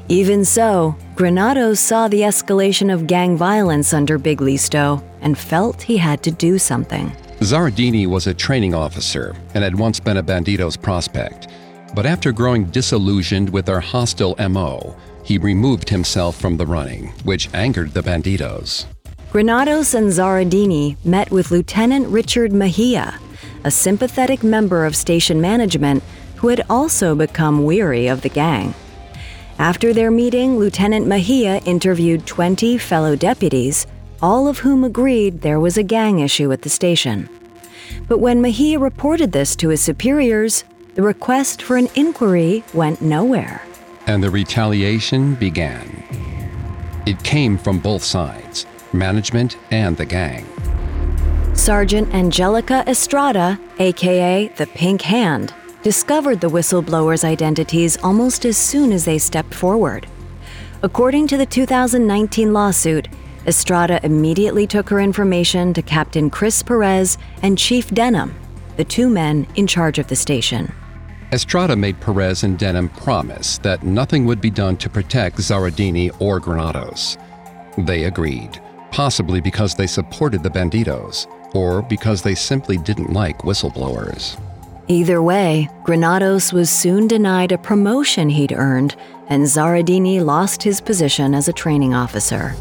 Even 0.08 0.46
so, 0.46 0.96
Granados 1.16 1.80
saw 1.80 2.08
the 2.08 2.22
escalation 2.22 2.94
of 2.94 3.08
gang 3.08 3.36
violence 3.36 3.94
under 3.94 4.18
Big 4.18 4.40
Listo 4.40 5.04
and 5.22 5.38
felt 5.38 5.82
he 5.82 5.98
had 5.98 6.22
to 6.24 6.32
do 6.32 6.60
something. 6.60 7.12
Zaradini 7.40 8.08
was 8.08 8.28
a 8.28 8.34
training 8.34 8.76
officer 8.76 9.36
and 9.54 9.64
had 9.64 9.78
once 9.78 10.00
been 10.00 10.18
a 10.18 10.24
Banditos 10.24 10.80
prospect. 10.80 11.48
But 11.96 12.06
after 12.06 12.32
growing 12.32 12.66
disillusioned 12.66 13.50
with 13.50 13.66
their 13.66 13.80
hostile 13.80 14.36
MO, 14.50 14.96
he 15.24 15.38
removed 15.38 15.90
himself 15.90 16.40
from 16.40 16.58
the 16.58 16.66
running, 16.66 17.08
which 17.24 17.52
angered 17.54 17.94
the 17.94 18.04
Banditos. 18.04 18.86
Granados 19.32 19.96
and 19.96 20.12
Zaradini 20.12 20.98
met 21.04 21.32
with 21.32 21.52
Lieutenant 21.52 22.08
Richard 22.08 22.54
Mejia, 22.54 23.20
a 23.66 23.72
sympathetic 23.72 24.44
member 24.44 24.86
of 24.86 24.96
station 24.96 25.42
management 25.42 26.04
who 26.36 26.50
had 26.50 26.62
also 26.70 27.16
become 27.16 27.66
weary 27.66 28.08
of 28.08 28.22
the 28.22 28.30
gang. 28.30 28.76
After 29.58 29.92
their 29.92 30.12
meeting, 30.12 30.60
Lieutenant 30.60 31.08
Mejia 31.08 31.58
interviewed 31.66 32.28
20 32.28 32.78
fellow 32.78 33.16
deputies, 33.16 33.88
all 34.22 34.48
of 34.48 34.60
whom 34.60 34.84
agreed 34.84 35.42
there 35.42 35.60
was 35.60 35.78
a 35.78 35.84
gang 35.84 36.20
issue 36.20 36.52
at 36.52 36.62
the 36.62 36.70
station. 36.70 37.28
But 38.08 38.20
when 38.20 38.40
Mejia 38.40 38.78
reported 38.78 39.32
this 39.32 39.56
to 39.58 39.70
his 39.70 39.82
superiors, 39.82 40.64
the 40.94 41.02
request 41.02 41.64
for 41.64 41.76
an 41.76 41.90
inquiry 41.96 42.64
went 42.74 43.02
nowhere. 43.02 43.64
And 44.06 44.24
the 44.24 44.30
retaliation 44.30 45.34
began. 45.36 46.04
It 47.08 47.24
came 47.24 47.58
from 47.58 47.80
both 47.80 48.04
sides 48.04 48.68
management 48.94 49.58
and 49.72 49.98
the 49.98 50.06
gang. 50.06 50.46
Sergeant 51.56 52.14
Angelica 52.14 52.84
Estrada, 52.86 53.60
aka 53.80 54.50
the 54.58 54.68
Pink 54.68 55.02
Hand, 55.02 55.54
discovered 55.82 56.40
the 56.42 56.50
whistleblowers' 56.50 57.24
identities 57.24 57.98
almost 58.04 58.46
as 58.46 58.58
soon 58.58 58.92
as 58.92 59.06
they 59.06 59.18
stepped 59.18 59.54
forward. 59.54 60.06
According 60.84 61.28
to 61.28 61.38
the 61.38 61.46
2019 61.46 62.54
lawsuit, 62.54 63.08
Estrada 63.48 64.00
immediately 64.06 64.68
took 64.68 64.90
her 64.90 65.00
information 65.00 65.74
to 65.74 65.82
Captain 65.82 66.30
Chris 66.30 66.62
Perez 66.62 67.18
and 67.42 67.58
Chief 67.58 67.90
Denham, 67.90 68.36
the 68.76 68.84
two 68.84 69.10
men 69.10 69.48
in 69.56 69.66
charge 69.66 69.98
of 69.98 70.08
the 70.08 70.16
station. 70.16 70.72
Estrada 71.32 71.76
made 71.76 72.00
Perez 72.00 72.44
and 72.44 72.60
Denham 72.60 72.90
promise 72.90 73.58
that 73.60 73.82
nothing 73.82 74.26
would 74.26 74.42
be 74.42 74.52
done 74.52 74.78
to 74.78 74.90
protect 74.90 75.38
Zaradini 75.38 76.16
or 76.22 76.40
Granados. 76.40 77.18
They 77.78 78.04
agreed, 78.04 78.62
possibly 78.92 79.42
because 79.42 79.74
they 79.74 79.88
supported 79.88 80.44
the 80.44 80.52
Banditos 80.52 81.28
or 81.56 81.82
because 81.82 82.22
they 82.22 82.36
simply 82.36 82.78
didn't 82.78 83.14
like 83.14 83.40
whistleblowers. 83.40 84.40
Either 84.88 85.22
way, 85.22 85.70
Granados 85.84 86.54
was 86.54 86.70
soon 86.70 87.08
denied 87.08 87.52
a 87.52 87.58
promotion 87.58 88.30
he'd 88.30 88.52
earned, 88.54 88.96
and 89.30 89.44
Zaradini 89.44 90.24
lost 90.24 90.62
his 90.62 90.80
position 90.80 91.34
as 91.34 91.48
a 91.48 91.54
training 91.54 91.94
officer. 91.96 92.54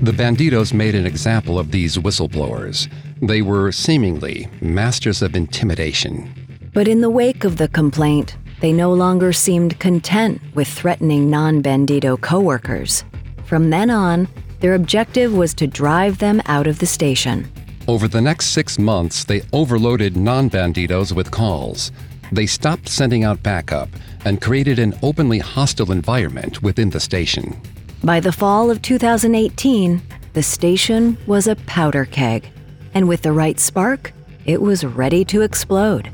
The 0.00 0.12
Banditos 0.12 0.72
made 0.72 0.94
an 0.94 1.06
example 1.06 1.58
of 1.58 1.70
these 1.70 1.98
whistleblowers. 1.98 2.90
They 3.20 3.42
were 3.42 3.72
seemingly 3.72 4.48
masters 4.60 5.22
of 5.22 5.34
intimidation. 5.34 6.32
But 6.72 6.88
in 6.88 7.00
the 7.00 7.10
wake 7.10 7.44
of 7.44 7.56
the 7.56 7.68
complaint, 7.68 8.36
They 8.60 8.72
no 8.72 8.94
longer 8.94 9.34
seemed 9.34 9.78
content 9.78 10.40
with 10.54 10.68
threatening 10.68 11.28
non 11.28 11.62
Bandito 11.62 12.18
coworkers. 12.18 13.04
From 13.44 13.68
then 13.68 13.90
on, 13.90 14.26
their 14.60 14.74
objective 14.74 15.34
was 15.34 15.52
to 15.54 15.66
drive 15.66 16.16
them 16.16 16.40
out 16.46 16.66
of 16.66 16.78
the 16.78 16.86
station. 16.86 17.46
Over 17.86 18.08
the 18.08 18.20
next 18.20 18.46
six 18.46 18.78
months, 18.78 19.24
they 19.24 19.42
overloaded 19.52 20.16
non 20.16 20.48
banditos 20.48 21.12
with 21.12 21.30
calls. 21.30 21.92
They 22.32 22.46
stopped 22.46 22.88
sending 22.88 23.24
out 23.24 23.42
backup 23.42 23.90
and 24.24 24.40
created 24.40 24.78
an 24.78 24.94
openly 25.02 25.38
hostile 25.38 25.92
environment 25.92 26.62
within 26.62 26.88
the 26.88 27.00
station. 27.00 27.60
By 28.02 28.20
the 28.20 28.32
fall 28.32 28.70
of 28.70 28.80
2018, 28.80 30.00
the 30.32 30.42
station 30.42 31.18
was 31.26 31.46
a 31.46 31.56
powder 31.56 32.06
keg, 32.06 32.48
and 32.94 33.06
with 33.06 33.20
the 33.20 33.32
right 33.32 33.60
spark, 33.60 34.14
it 34.46 34.62
was 34.62 34.84
ready 34.84 35.22
to 35.26 35.42
explode. 35.42 36.10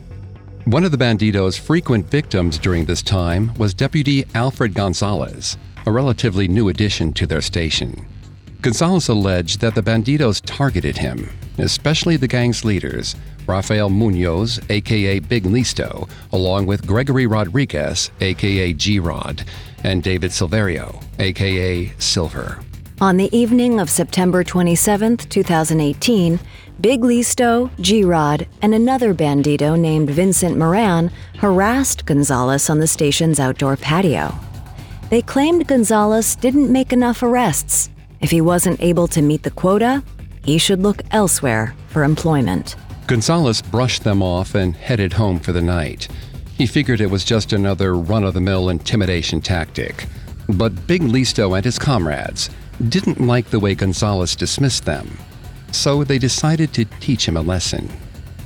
One 0.65 0.85
of 0.85 0.91
the 0.91 0.99
banditos' 0.99 1.59
frequent 1.59 2.11
victims 2.11 2.59
during 2.59 2.85
this 2.85 3.03
time 3.03 3.55
was 3.55 3.75
Deputy 3.75 4.25
Alfred 4.35 4.75
Gonzalez, 4.75 5.57
a 5.87 5.93
relatively 5.93 6.49
new 6.49 6.69
addition 6.69 7.13
to 7.13 7.27
their 7.29 7.41
station. 7.41 8.07
Gonzalez 8.63 9.09
alleged 9.09 9.61
that 9.61 9.75
the 9.75 9.83
banditos 9.83 10.43
targeted 10.45 10.99
him, 10.99 11.31
especially 11.57 12.17
the 12.17 12.29
gang's 12.29 12.63
leaders, 12.63 13.17
Rafael 13.47 13.89
Munoz, 13.89 14.61
aka 14.69 15.19
Big 15.19 15.45
Listo, 15.45 16.09
along 16.33 16.67
with 16.67 16.87
Gregory 16.87 17.27
Rodriguez, 17.27 18.11
aka 18.21 18.75
G 18.75 18.99
Rod, 18.99 19.45
and 19.83 20.03
David 20.03 20.31
Silverio, 20.31 21.03
aka 21.19 21.91
Silver. 21.99 22.61
On 23.01 23.17
the 23.17 23.35
evening 23.35 23.81
of 23.81 23.89
September 23.89 24.45
27, 24.45 25.17
2018, 25.17 26.39
Big 26.83 27.01
Listo, 27.01 27.71
G 27.81 28.05
Rod, 28.05 28.47
and 28.61 28.75
another 28.75 29.15
bandito 29.15 29.79
named 29.79 30.11
Vincent 30.11 30.59
Moran 30.59 31.11
harassed 31.39 32.05
Gonzalez 32.05 32.69
on 32.69 32.79
the 32.79 32.87
station's 32.87 33.41
outdoor 33.41 33.79
patio. 33.79 34.35
They 35.09 35.23
claimed 35.23 35.67
Gonzalez 35.67 36.37
didn't 36.37 36.71
make 36.71 36.93
enough 36.93 37.23
arrests. 37.23 37.89
If 38.21 38.31
he 38.31 38.41
wasn't 38.41 38.83
able 38.83 39.09
to 39.09 39.23
meet 39.23 39.43
the 39.43 39.51
quota, 39.51 40.03
he 40.45 40.59
should 40.59 40.83
look 40.83 41.03
elsewhere 41.11 41.75
for 41.89 42.05
employment. 42.05 42.77
Gonzalez 43.07 43.63
brushed 43.63 44.05
them 44.05 44.23
off 44.23 44.55
and 44.55 44.77
headed 44.77 45.15
home 45.15 45.41
for 45.41 45.53
the 45.53 45.63
night. 45.63 46.09
He 46.57 46.67
figured 46.67 47.01
it 47.01 47.11
was 47.11 47.25
just 47.25 47.53
another 47.53 47.95
run 47.95 48.23
of 48.25 48.35
the 48.35 48.41
mill 48.41 48.69
intimidation 48.69 49.41
tactic. 49.41 50.07
But 50.49 50.87
Big 50.87 51.03
Listo 51.03 51.57
and 51.57 51.65
his 51.65 51.79
comrades 51.79 52.51
didn't 52.89 53.21
like 53.21 53.51
the 53.51 53.61
way 53.61 53.75
Gonzalez 53.75 54.37
dismissed 54.37 54.85
them, 54.85 55.17
so 55.73 56.05
they 56.05 56.19
decided 56.19 56.73
to 56.75 56.85
teach 57.01 57.27
him 57.27 57.37
a 57.37 57.43
lesson. 57.43 57.89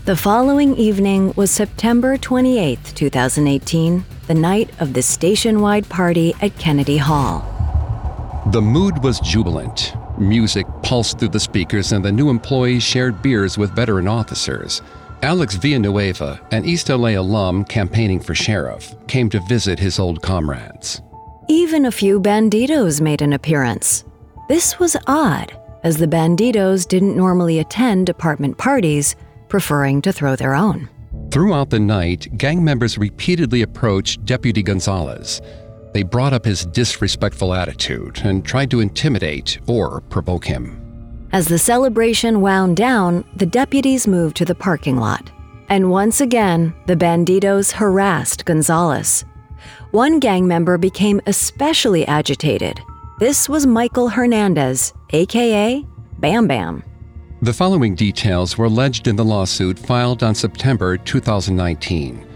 The 0.04 0.16
following 0.16 0.76
evening 0.76 1.32
was 1.34 1.50
September 1.50 2.16
28, 2.16 2.78
2018, 2.94 4.04
the 4.26 4.34
night 4.34 4.70
of 4.80 4.92
the 4.92 5.02
station 5.02 5.60
wide 5.60 5.88
party 5.88 6.34
at 6.42 6.58
Kennedy 6.58 6.98
Hall. 6.98 7.53
The 8.48 8.60
mood 8.60 9.02
was 9.02 9.20
jubilant. 9.20 9.94
Music 10.18 10.66
pulsed 10.82 11.18
through 11.18 11.30
the 11.30 11.40
speakers, 11.40 11.92
and 11.92 12.04
the 12.04 12.12
new 12.12 12.28
employees 12.28 12.82
shared 12.82 13.22
beers 13.22 13.56
with 13.56 13.74
veteran 13.74 14.06
officers. 14.06 14.82
Alex 15.22 15.54
Villanueva, 15.54 16.38
an 16.50 16.66
East 16.66 16.90
LA 16.90 17.18
alum 17.18 17.64
campaigning 17.64 18.20
for 18.20 18.34
sheriff, 18.34 18.94
came 19.08 19.30
to 19.30 19.40
visit 19.48 19.78
his 19.78 19.98
old 19.98 20.20
comrades. 20.20 21.00
Even 21.48 21.86
a 21.86 21.90
few 21.90 22.20
banditos 22.20 23.00
made 23.00 23.22
an 23.22 23.32
appearance. 23.32 24.04
This 24.50 24.78
was 24.78 24.94
odd, 25.06 25.58
as 25.82 25.96
the 25.96 26.06
banditos 26.06 26.86
didn't 26.86 27.16
normally 27.16 27.60
attend 27.60 28.04
department 28.06 28.58
parties, 28.58 29.16
preferring 29.48 30.02
to 30.02 30.12
throw 30.12 30.36
their 30.36 30.54
own. 30.54 30.90
Throughout 31.30 31.70
the 31.70 31.80
night, 31.80 32.28
gang 32.36 32.62
members 32.62 32.98
repeatedly 32.98 33.62
approached 33.62 34.24
Deputy 34.26 34.62
Gonzalez. 34.62 35.40
They 35.94 36.02
brought 36.02 36.32
up 36.32 36.44
his 36.44 36.66
disrespectful 36.66 37.54
attitude 37.54 38.20
and 38.24 38.44
tried 38.44 38.68
to 38.72 38.80
intimidate 38.80 39.60
or 39.68 40.00
provoke 40.00 40.44
him. 40.44 40.80
As 41.30 41.46
the 41.46 41.58
celebration 41.58 42.40
wound 42.40 42.76
down, 42.76 43.24
the 43.36 43.46
deputies 43.46 44.08
moved 44.08 44.36
to 44.38 44.44
the 44.44 44.56
parking 44.56 44.96
lot. 44.96 45.30
And 45.68 45.92
once 45.92 46.20
again, 46.20 46.74
the 46.86 46.96
banditos 46.96 47.70
harassed 47.70 48.44
Gonzalez. 48.44 49.24
One 49.92 50.18
gang 50.18 50.48
member 50.48 50.78
became 50.78 51.20
especially 51.26 52.04
agitated. 52.08 52.80
This 53.20 53.48
was 53.48 53.64
Michael 53.64 54.08
Hernandez, 54.08 54.92
aka 55.10 55.86
Bam 56.18 56.48
Bam. 56.48 56.82
The 57.40 57.52
following 57.52 57.94
details 57.94 58.58
were 58.58 58.66
alleged 58.66 59.06
in 59.06 59.14
the 59.14 59.24
lawsuit 59.24 59.78
filed 59.78 60.24
on 60.24 60.34
September 60.34 60.96
2019. 60.96 62.33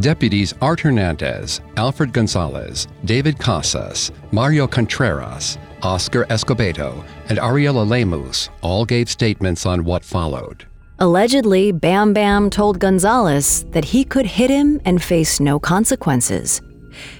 Deputies 0.00 0.54
Art 0.62 0.80
Hernandez, 0.80 1.60
Alfred 1.76 2.14
Gonzalez, 2.14 2.88
David 3.04 3.38
Casas, 3.38 4.10
Mario 4.30 4.66
Contreras, 4.66 5.58
Oscar 5.82 6.24
Escobedo, 6.26 7.04
and 7.28 7.38
Ariela 7.38 7.86
Lemus 7.86 8.48
all 8.62 8.86
gave 8.86 9.10
statements 9.10 9.66
on 9.66 9.84
what 9.84 10.02
followed. 10.02 10.66
Allegedly, 10.98 11.72
Bam 11.72 12.14
Bam 12.14 12.48
told 12.48 12.78
Gonzalez 12.78 13.64
that 13.72 13.84
he 13.84 14.02
could 14.04 14.24
hit 14.24 14.48
him 14.48 14.80
and 14.86 15.02
face 15.02 15.40
no 15.40 15.58
consequences. 15.58 16.62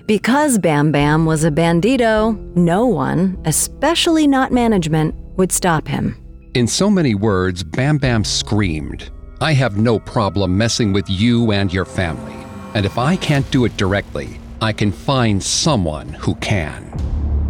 Because 0.06 0.58
Bam 0.58 0.92
Bam 0.92 1.26
was 1.26 1.44
a 1.44 1.50
bandito, 1.50 2.38
no 2.56 2.86
one, 2.86 3.38
especially 3.44 4.26
not 4.26 4.50
management, 4.50 5.14
would 5.36 5.52
stop 5.52 5.86
him. 5.86 6.16
In 6.54 6.66
so 6.66 6.88
many 6.88 7.14
words, 7.14 7.62
Bam 7.62 7.98
Bam 7.98 8.24
screamed, 8.24 9.10
I 9.42 9.52
have 9.54 9.76
no 9.76 9.98
problem 9.98 10.56
messing 10.56 10.92
with 10.92 11.08
you 11.10 11.52
and 11.52 11.72
your 11.72 11.84
family. 11.84 12.41
And 12.74 12.86
if 12.86 12.98
I 12.98 13.16
can't 13.16 13.50
do 13.50 13.64
it 13.64 13.76
directly, 13.76 14.40
I 14.60 14.72
can 14.72 14.92
find 14.92 15.42
someone 15.42 16.08
who 16.08 16.34
can. 16.36 16.90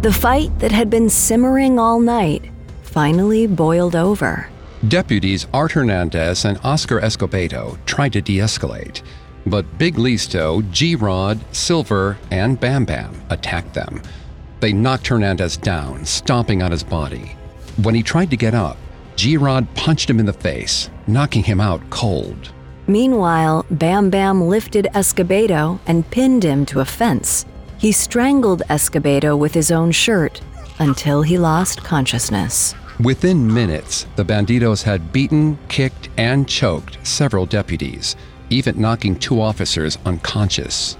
The 0.01 0.11
fight 0.11 0.57
that 0.59 0.71
had 0.71 0.89
been 0.89 1.09
simmering 1.09 1.79
all 1.79 1.99
night 1.99 2.49
finally 2.81 3.47
boiled 3.47 3.95
over. 3.95 4.49
Deputies 4.87 5.47
Art 5.53 5.71
Hernandez 5.71 6.45
and 6.45 6.59
Oscar 6.63 6.99
Escobedo 6.99 7.77
tried 7.85 8.13
to 8.13 8.21
de 8.21 8.37
escalate, 8.37 9.01
but 9.45 9.77
Big 9.77 9.95
Listo, 9.95 10.69
G 10.71 10.95
Rod, 10.95 11.39
Silver, 11.51 12.17
and 12.31 12.59
Bam 12.59 12.85
Bam 12.85 13.19
attacked 13.29 13.73
them. 13.73 14.01
They 14.59 14.73
knocked 14.73 15.07
Hernandez 15.07 15.57
down, 15.57 16.05
stomping 16.05 16.61
on 16.61 16.71
his 16.71 16.83
body. 16.83 17.35
When 17.81 17.95
he 17.95 18.03
tried 18.03 18.29
to 18.29 18.37
get 18.37 18.53
up, 18.53 18.77
G 19.15 19.37
Rod 19.37 19.67
punched 19.75 20.09
him 20.09 20.19
in 20.19 20.25
the 20.25 20.33
face, 20.33 20.89
knocking 21.07 21.43
him 21.43 21.59
out 21.59 21.81
cold. 21.89 22.52
Meanwhile, 22.87 23.65
Bam 23.71 24.09
Bam 24.09 24.47
lifted 24.47 24.87
Escobedo 24.93 25.79
and 25.87 26.09
pinned 26.11 26.43
him 26.43 26.65
to 26.67 26.81
a 26.81 26.85
fence. 26.85 27.45
He 27.77 27.91
strangled 27.91 28.61
Escobedo 28.69 29.37
with 29.37 29.53
his 29.53 29.71
own 29.71 29.91
shirt 29.91 30.41
until 30.79 31.21
he 31.21 31.37
lost 31.37 31.83
consciousness. 31.83 32.75
Within 32.99 33.51
minutes, 33.51 34.05
the 34.15 34.25
banditos 34.25 34.83
had 34.83 35.11
beaten, 35.11 35.57
kicked, 35.67 36.09
and 36.17 36.47
choked 36.47 36.97
several 37.05 37.45
deputies, 37.45 38.15
even 38.49 38.79
knocking 38.79 39.17
two 39.17 39.41
officers 39.41 39.97
unconscious. 40.05 40.97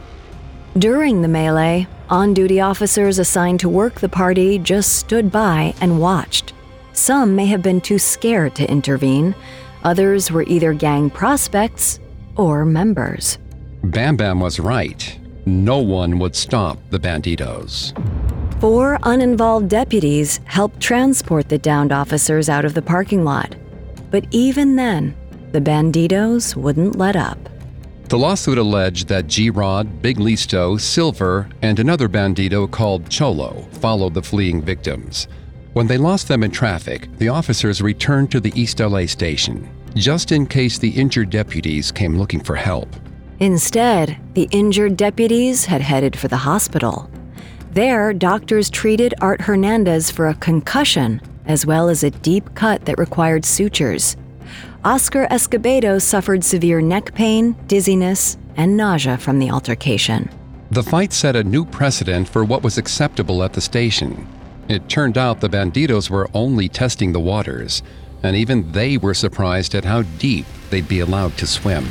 During 0.78 1.22
the 1.22 1.28
melee, 1.28 1.88
on 2.10 2.34
duty 2.34 2.60
officers 2.60 3.20
assigned 3.20 3.60
to 3.60 3.70
work 3.70 4.00
the 4.00 4.10
party 4.10 4.58
just 4.58 4.96
stood 4.96 5.32
by 5.32 5.76
and 5.80 6.00
watched. 6.00 6.54
Some 6.94 7.36
may 7.36 7.46
have 7.48 7.62
been 7.62 7.82
too 7.82 8.00
scared 8.00 8.56
to 8.56 8.70
intervene, 8.70 9.36
others 9.84 10.32
were 10.32 10.44
either 10.44 10.74
gang 10.74 11.10
prospects 11.10 12.00
or 12.36 12.66
members. 12.66 13.38
Bam 13.84 14.18
Bam 14.18 14.40
was 14.40 14.60
right. 14.60 15.20
No 15.46 15.80
one 15.80 16.20
would 16.20 16.36
stop 16.36 16.78
the 16.90 17.00
banditos. 17.00 17.92
Four 18.62 18.98
uninvolved 19.04 19.68
deputies 19.68 20.40
helped 20.46 20.80
transport 20.80 21.50
the 21.50 21.58
downed 21.58 21.92
officers 21.92 22.48
out 22.48 22.64
of 22.64 22.74
the 22.74 22.82
parking 22.82 23.26
lot. 23.26 23.56
But 24.10 24.26
even 24.32 24.78
then, 24.78 25.16
the 25.52 25.60
banditos 25.60 26.56
wouldn't 26.56 26.96
let 26.98 27.16
up. 27.16 27.38
The 28.08 28.18
lawsuit 28.18 28.58
alleged 28.58 29.08
that 29.08 29.28
G 29.28 29.50
Rod, 29.50 30.02
Big 30.02 30.18
Listo, 30.18 30.80
Silver, 30.80 31.50
and 31.62 31.80
another 31.80 32.08
bandito 32.08 32.70
called 32.70 33.10
Cholo 33.10 33.68
followed 33.74 34.14
the 34.14 34.22
fleeing 34.22 34.62
victims. 34.62 35.28
When 35.74 35.88
they 35.88 35.98
lost 35.98 36.28
them 36.28 36.44
in 36.44 36.52
traffic, 36.52 37.10
the 37.18 37.30
officers 37.30 37.82
returned 37.82 38.32
to 38.32 38.40
the 38.40 38.54
East 38.60 38.80
LA 38.80 39.08
station, 39.08 39.68
just 39.96 40.32
in 40.32 40.46
case 40.46 40.78
the 40.78 40.90
injured 40.92 41.32
deputies 41.32 41.92
came 41.92 42.16
looking 42.16 42.42
for 42.42 42.56
help. 42.56 42.96
Instead, 43.40 44.18
the 44.36 44.48
injured 44.52 44.96
deputies 44.98 45.66
had 45.66 45.82
headed 45.82 46.16
for 46.16 46.28
the 46.28 46.38
hospital. 46.38 47.10
There, 47.72 48.14
doctors 48.14 48.70
treated 48.70 49.16
Art 49.20 49.42
Hernandez 49.42 50.12
for 50.12 50.28
a 50.28 50.36
concussion, 50.36 51.20
as 51.46 51.66
well 51.66 51.90
as 51.90 52.04
a 52.04 52.12
deep 52.12 52.54
cut 52.54 52.86
that 52.86 53.00
required 53.00 53.44
sutures. 53.44 54.16
Oscar 54.86 55.26
Escobedo 55.32 56.00
suffered 56.00 56.44
severe 56.44 56.82
neck 56.82 57.16
pain, 57.16 57.56
dizziness, 57.66 58.38
and 58.58 58.78
nausea 58.78 59.18
from 59.18 59.40
the 59.40 59.50
altercation. 59.50 60.30
The 60.70 60.84
fight 60.84 61.14
set 61.14 61.36
a 61.36 61.44
new 61.44 61.66
precedent 61.66 62.30
for 62.30 62.44
what 62.44 62.64
was 62.64 62.78
acceptable 62.78 63.42
at 63.42 63.54
the 63.54 63.62
station. 63.62 64.28
It 64.70 64.88
turned 64.88 65.18
out 65.18 65.42
the 65.42 65.50
banditos 65.50 66.10
were 66.10 66.30
only 66.34 66.70
testing 66.70 67.12
the 67.12 67.20
waters, 67.20 67.84
and 68.24 68.36
even 68.36 68.72
they 68.72 68.98
were 68.98 69.14
surprised 69.14 69.76
at 69.76 69.84
how 69.86 70.04
deep 70.18 70.46
they'd 70.70 70.88
be 70.88 71.02
allowed 71.02 71.38
to 71.38 71.48
swim. 71.48 71.88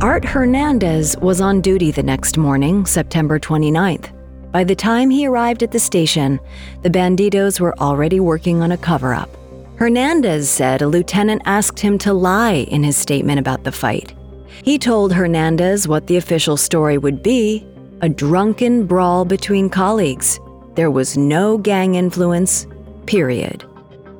Art 0.00 0.24
Hernandez 0.24 1.16
was 1.18 1.40
on 1.40 1.60
duty 1.60 1.90
the 1.90 2.02
next 2.02 2.38
morning, 2.38 2.86
September 2.86 3.38
29th. 3.38 4.10
By 4.50 4.64
the 4.64 4.74
time 4.74 5.10
he 5.10 5.26
arrived 5.26 5.62
at 5.62 5.70
the 5.70 5.78
station, 5.78 6.40
the 6.82 6.90
banditos 6.90 7.60
were 7.60 7.78
already 7.78 8.18
working 8.18 8.62
on 8.62 8.72
a 8.72 8.78
cover 8.78 9.14
up. 9.14 9.30
Hernandez 9.76 10.50
said 10.50 10.82
a 10.82 10.88
lieutenant 10.88 11.42
asked 11.44 11.78
him 11.78 11.98
to 11.98 12.12
lie 12.12 12.66
in 12.68 12.82
his 12.82 12.96
statement 12.96 13.38
about 13.38 13.62
the 13.62 13.72
fight. 13.72 14.12
He 14.64 14.78
told 14.78 15.12
Hernandez 15.12 15.86
what 15.86 16.06
the 16.06 16.16
official 16.16 16.56
story 16.56 16.98
would 16.98 17.22
be 17.22 17.66
a 18.02 18.08
drunken 18.08 18.86
brawl 18.86 19.24
between 19.24 19.70
colleagues. 19.70 20.40
There 20.74 20.90
was 20.90 21.16
no 21.16 21.58
gang 21.58 21.96
influence, 21.96 22.66
period. 23.06 23.64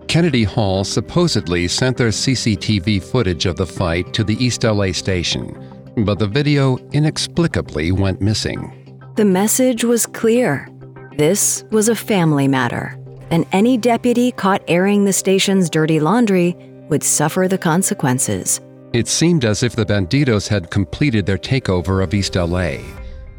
Kennedy 0.08 0.42
Hall 0.42 0.82
supposedly 0.82 1.68
sent 1.68 1.96
their 1.96 2.08
CCTV 2.08 3.02
footage 3.02 3.46
of 3.46 3.56
the 3.56 3.66
fight 3.66 4.12
to 4.14 4.24
the 4.24 4.34
East 4.44 4.64
LA 4.64 4.90
station, 4.90 5.56
but 5.98 6.18
the 6.18 6.26
video 6.26 6.78
inexplicably 6.92 7.92
went 7.92 8.20
missing. 8.20 8.76
The 9.14 9.24
message 9.24 9.84
was 9.84 10.06
clear. 10.06 10.68
This 11.16 11.64
was 11.70 11.88
a 11.88 11.94
family 11.94 12.48
matter, 12.48 12.98
and 13.30 13.46
any 13.52 13.76
deputy 13.78 14.32
caught 14.32 14.62
airing 14.66 15.04
the 15.04 15.12
station's 15.12 15.70
dirty 15.70 16.00
laundry 16.00 16.56
would 16.88 17.04
suffer 17.04 17.46
the 17.46 17.58
consequences. 17.58 18.60
It 18.92 19.06
seemed 19.06 19.44
as 19.44 19.62
if 19.62 19.76
the 19.76 19.86
banditos 19.86 20.48
had 20.48 20.70
completed 20.70 21.24
their 21.24 21.38
takeover 21.38 22.02
of 22.02 22.12
East 22.12 22.34
LA. 22.34 22.78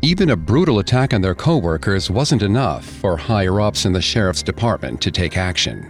Even 0.04 0.32
a 0.32 0.36
brutal 0.36 0.80
attack 0.80 1.14
on 1.14 1.22
their 1.22 1.36
co-workers 1.36 2.10
wasn't 2.10 2.42
enough 2.42 2.84
for 2.84 3.16
higher 3.16 3.62
ups 3.62 3.86
in 3.86 3.94
the 3.94 4.02
sheriff's 4.02 4.42
department 4.42 5.00
to 5.00 5.12
take 5.12 5.38
action. 5.38 5.88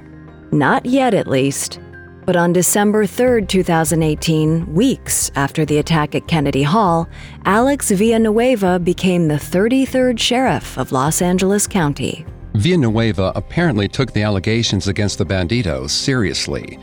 Not 0.52 0.86
yet, 0.86 1.13
at 1.13 1.28
least. 1.28 1.80
But 2.26 2.36
on 2.36 2.52
December 2.52 3.06
3, 3.06 3.45
2018, 3.45 4.74
weeks 4.74 5.32
after 5.36 5.63
the 5.63 5.78
attack 5.78 6.13
at 6.13 6.28
Kennedy 6.28 6.62
Hall, 6.62 7.08
Alex 7.45 7.89
Villanueva 7.89 8.80
became 8.80 9.30
the 9.30 9.36
33rd 9.36 10.19
sheriff 10.19 10.78
of 10.78 10.91
Los 10.91 11.21
Angeles 11.21 11.65
County. 11.65 12.26
Villanueva 12.56 13.32
apparently 13.36 13.88
took 13.88 14.12
the 14.12 14.24
allegations 14.24 14.89
against 14.89 15.19
the 15.19 15.26
banditos 15.26 15.91
seriously. 15.91 16.78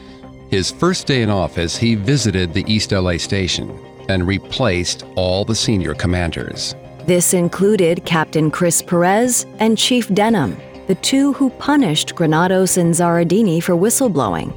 His 0.48 0.70
first 0.70 1.06
day 1.06 1.20
in 1.20 1.28
office, 1.28 1.76
he 1.76 1.94
visited 1.94 2.54
the 2.54 2.64
East 2.72 2.90
LA 2.90 3.18
station 3.18 3.78
and 4.08 4.26
replaced 4.26 5.04
all 5.14 5.44
the 5.44 5.54
senior 5.54 5.92
commanders. 5.92 6.74
This 7.08 7.32
included 7.32 8.04
Captain 8.04 8.50
Chris 8.50 8.82
Perez 8.82 9.46
and 9.60 9.78
Chief 9.78 10.12
Denham, 10.12 10.54
the 10.88 10.94
two 10.96 11.32
who 11.32 11.48
punished 11.48 12.14
Granados 12.14 12.76
and 12.76 12.92
Zaradini 12.92 13.62
for 13.62 13.72
whistleblowing. 13.72 14.52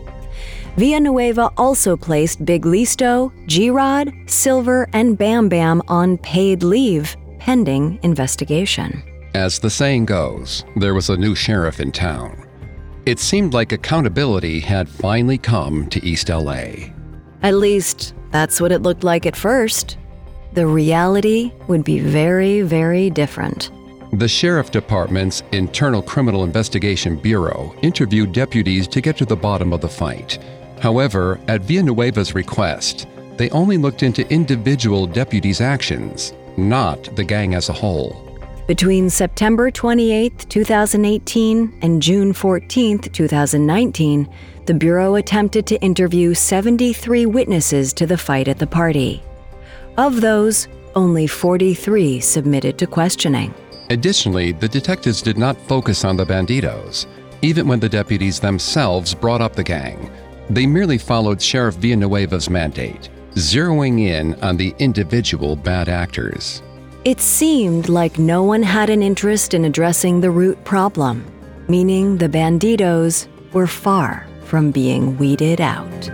Villanueva 0.75 1.49
also 1.55 1.95
placed 1.95 2.43
Big 2.43 2.63
Listo, 2.63 3.31
G-Rod, 3.47 4.11
Silver, 4.25 4.89
and 4.91 5.17
Bam 5.17 5.47
Bam 5.47 5.81
on 5.87 6.17
paid 6.17 6.61
leave 6.61 7.15
pending 7.39 7.97
investigation. 8.03 9.01
As 9.33 9.57
the 9.57 9.69
saying 9.69 10.03
goes, 10.03 10.65
there 10.75 10.93
was 10.93 11.09
a 11.09 11.15
new 11.15 11.35
sheriff 11.35 11.79
in 11.79 11.93
town. 11.93 12.35
It 13.05 13.19
seemed 13.19 13.53
like 13.53 13.71
accountability 13.71 14.59
had 14.59 14.89
finally 14.89 15.37
come 15.37 15.87
to 15.87 16.05
East 16.05 16.27
LA. 16.27 16.91
At 17.43 17.55
least, 17.55 18.13
that's 18.31 18.59
what 18.59 18.73
it 18.73 18.81
looked 18.81 19.05
like 19.05 19.25
at 19.25 19.37
first. 19.37 19.97
The 20.53 20.67
reality 20.67 21.53
would 21.67 21.85
be 21.85 21.99
very, 21.99 22.61
very 22.61 23.09
different. 23.09 23.71
The 24.11 24.27
Sheriff 24.27 24.71
Department's 24.71 25.43
Internal 25.53 26.01
Criminal 26.01 26.43
Investigation 26.43 27.15
Bureau 27.15 27.73
interviewed 27.81 28.33
deputies 28.33 28.85
to 28.89 28.99
get 28.99 29.15
to 29.17 29.25
the 29.25 29.37
bottom 29.37 29.71
of 29.71 29.79
the 29.79 29.87
fight. 29.87 30.39
However, 30.81 31.39
at 31.47 31.61
Villanueva's 31.61 32.35
request, 32.35 33.07
they 33.37 33.49
only 33.51 33.77
looked 33.77 34.03
into 34.03 34.29
individual 34.29 35.07
deputies' 35.07 35.61
actions, 35.61 36.33
not 36.57 37.15
the 37.15 37.23
gang 37.23 37.55
as 37.55 37.69
a 37.69 37.73
whole. 37.73 38.27
Between 38.67 39.09
September 39.09 39.71
28, 39.71 40.47
2018 40.49 41.79
and 41.81 42.01
June 42.01 42.33
14, 42.33 42.99
2019, 42.99 44.29
the 44.65 44.73
Bureau 44.73 45.15
attempted 45.15 45.65
to 45.67 45.81
interview 45.81 46.33
73 46.33 47.25
witnesses 47.25 47.93
to 47.93 48.05
the 48.05 48.17
fight 48.17 48.49
at 48.49 48.59
the 48.59 48.67
party. 48.67 49.23
Of 50.01 50.19
those, 50.19 50.67
only 50.95 51.27
43 51.27 52.21
submitted 52.21 52.79
to 52.79 52.87
questioning. 52.87 53.53
Additionally, 53.91 54.51
the 54.51 54.67
detectives 54.67 55.21
did 55.21 55.37
not 55.37 55.61
focus 55.67 56.03
on 56.03 56.17
the 56.17 56.25
banditos, 56.25 57.05
even 57.43 57.67
when 57.67 57.79
the 57.79 57.87
deputies 57.87 58.39
themselves 58.39 59.13
brought 59.13 59.41
up 59.41 59.55
the 59.55 59.63
gang. 59.63 60.09
They 60.49 60.65
merely 60.65 60.97
followed 60.97 61.39
Sheriff 61.39 61.75
Villanueva's 61.75 62.49
mandate, 62.49 63.09
zeroing 63.35 63.99
in 63.99 64.33
on 64.41 64.57
the 64.57 64.73
individual 64.79 65.55
bad 65.55 65.87
actors. 65.87 66.63
It 67.05 67.21
seemed 67.21 67.87
like 67.87 68.17
no 68.17 68.41
one 68.41 68.63
had 68.63 68.89
an 68.89 69.03
interest 69.03 69.53
in 69.53 69.65
addressing 69.65 70.19
the 70.19 70.31
root 70.31 70.57
problem, 70.65 71.23
meaning 71.67 72.17
the 72.17 72.27
banditos 72.27 73.27
were 73.53 73.67
far 73.67 74.25
from 74.45 74.71
being 74.71 75.15
weeded 75.19 75.61
out. 75.61 76.09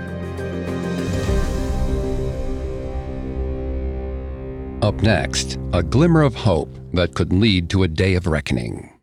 Up 4.81 5.01
next, 5.01 5.57
a 5.73 5.81
glimmer 5.81 6.21
of 6.21 6.35
hope 6.35 6.69
that 6.93 7.15
could 7.15 7.33
lead 7.33 7.67
to 7.71 7.81
a 7.81 7.87
day 7.87 8.13
of 8.13 8.27
reckoning. 8.27 8.93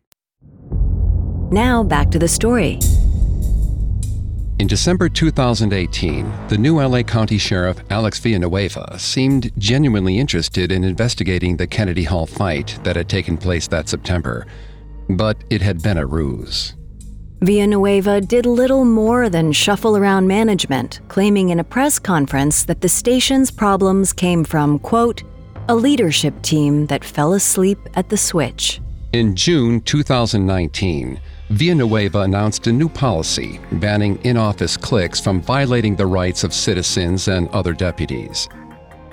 Now 1.51 1.83
back 1.83 2.11
to 2.11 2.19
the 2.19 2.29
story. 2.29 2.79
In 4.57 4.67
December 4.67 5.09
2018, 5.09 6.47
the 6.47 6.57
new 6.57 6.81
LA 6.81 7.03
County 7.03 7.37
Sheriff 7.37 7.77
Alex 7.89 8.19
Villanueva 8.19 8.97
seemed 8.97 9.51
genuinely 9.57 10.17
interested 10.17 10.71
in 10.71 10.85
investigating 10.85 11.57
the 11.57 11.67
Kennedy 11.67 12.05
Hall 12.05 12.25
fight 12.25 12.79
that 12.83 12.95
had 12.95 13.09
taken 13.09 13.35
place 13.35 13.67
that 13.67 13.89
September, 13.89 14.47
but 15.09 15.35
it 15.49 15.61
had 15.61 15.83
been 15.83 15.97
a 15.97 16.05
ruse. 16.05 16.73
Villanueva 17.41 18.21
did 18.21 18.45
little 18.45 18.85
more 18.85 19.27
than 19.27 19.51
shuffle 19.51 19.97
around 19.97 20.25
management, 20.25 21.01
claiming 21.09 21.49
in 21.49 21.59
a 21.59 21.65
press 21.65 21.99
conference 21.99 22.63
that 22.63 22.79
the 22.79 22.87
station's 22.87 23.51
problems 23.51 24.13
came 24.13 24.45
from, 24.45 24.79
quote, 24.79 25.21
a 25.67 25.75
leadership 25.75 26.39
team 26.43 26.85
that 26.87 27.03
fell 27.03 27.33
asleep 27.33 27.79
at 27.95 28.09
the 28.09 28.17
switch. 28.17 28.81
In 29.13 29.35
June 29.35 29.81
2019, 29.81 31.19
Villanueva 31.49 32.19
announced 32.19 32.67
a 32.67 32.71
new 32.71 32.89
policy 32.89 33.59
banning 33.73 34.17
in 34.23 34.37
office 34.37 34.77
cliques 34.77 35.19
from 35.19 35.41
violating 35.41 35.95
the 35.95 36.05
rights 36.05 36.43
of 36.43 36.53
citizens 36.53 37.27
and 37.27 37.49
other 37.49 37.73
deputies. 37.73 38.47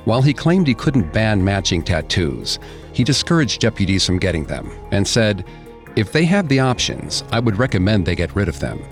While 0.04 0.20
he 0.20 0.34
claimed 0.34 0.66
he 0.66 0.74
couldn't 0.74 1.12
ban 1.12 1.42
matching 1.42 1.82
tattoos, 1.82 2.58
he 2.92 3.04
discouraged 3.04 3.60
deputies 3.60 4.04
from 4.04 4.18
getting 4.18 4.44
them 4.44 4.70
and 4.90 5.06
said, 5.06 5.44
If 5.96 6.12
they 6.12 6.24
have 6.24 6.48
the 6.48 6.60
options, 6.60 7.24
I 7.30 7.38
would 7.38 7.58
recommend 7.58 8.04
they 8.04 8.16
get 8.16 8.34
rid 8.34 8.48
of 8.48 8.60
them. 8.60 8.82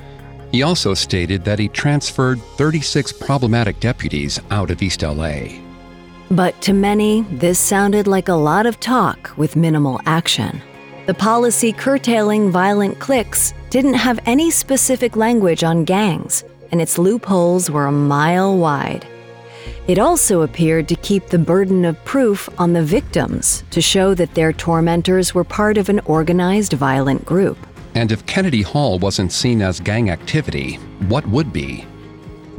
He 0.53 0.62
also 0.62 0.94
stated 0.94 1.44
that 1.44 1.59
he 1.59 1.68
transferred 1.68 2.40
36 2.57 3.12
problematic 3.12 3.81
deputies 3.81 4.40
out 4.51 4.70
of 4.70 4.83
East 4.83 5.03
LA. 5.03 5.69
But 6.31 6.61
to 6.62 6.73
many, 6.73 7.23
this 7.23 7.59
sounded 7.59 8.07
like 8.07 8.29
a 8.29 8.35
lot 8.35 8.64
of 8.64 8.79
talk 8.79 9.37
with 9.37 9.57
minimal 9.57 10.01
action. 10.07 10.62
The 11.07 11.14
policy 11.14 11.73
curtailing 11.73 12.53
violent 12.53 13.01
cliques 13.01 13.53
didn't 13.69 13.95
have 13.95 14.21
any 14.27 14.53
specific 14.53 15.16
language 15.16 15.64
on 15.64 15.85
gangs, 15.85 16.45
and 16.71 16.81
its 16.81 16.99
loopholes 16.99 17.69
were 17.69 17.87
a 17.87 17.93
mile 17.93 18.57
wide. 18.57 19.05
It 19.88 19.99
also 19.99 20.43
appeared 20.43 20.87
to 20.88 20.95
keep 20.95 21.27
the 21.27 21.38
burden 21.38 21.85
of 21.85 22.03
proof 22.05 22.49
on 22.59 22.75
the 22.75 22.85
victims 22.85 23.64
to 23.71 23.81
show 23.81 24.14
that 24.14 24.35
their 24.35 24.53
tormentors 24.53 25.35
were 25.35 25.43
part 25.43 25.77
of 25.77 25.88
an 25.88 25.99
organized 26.05 26.75
violent 26.75 27.25
group. 27.25 27.59
And 27.97 28.12
if 28.12 28.25
Kennedy 28.27 28.62
Hall 28.62 29.01
wasn't 29.01 29.33
seen 29.33 29.61
as 29.61 29.81
gang 29.81 30.11
activity, 30.11 30.77
what 31.09 31.27
would 31.27 31.53
be? 31.53 31.85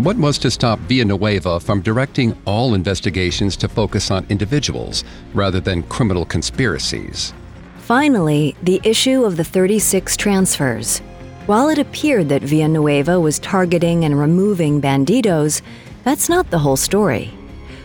What 0.02 0.18
was 0.18 0.40
to 0.40 0.50
stop 0.50 0.80
Villanueva 0.80 1.60
from 1.60 1.84
directing 1.84 2.36
all 2.46 2.74
investigations 2.74 3.56
to 3.58 3.68
focus 3.68 4.10
on 4.10 4.26
individuals 4.30 5.04
rather 5.36 5.60
than 5.60 5.84
criminal 5.84 6.26
conspiracies? 6.26 7.36
Finally, 7.78 8.56
the 8.64 8.82
issue 8.84 9.24
of 9.24 9.38
the 9.38 9.44
36 9.44 10.18
transfers. 10.18 10.98
While 11.46 11.70
it 11.70 11.78
appeared 11.78 12.30
that 12.30 12.42
Villanueva 12.42 13.20
was 13.20 13.38
targeting 13.38 14.04
and 14.04 14.18
removing 14.18 14.82
banditos, 14.82 15.62
that's 16.04 16.30
not 16.30 16.50
the 16.50 16.58
whole 16.58 16.78
story. 16.78 17.32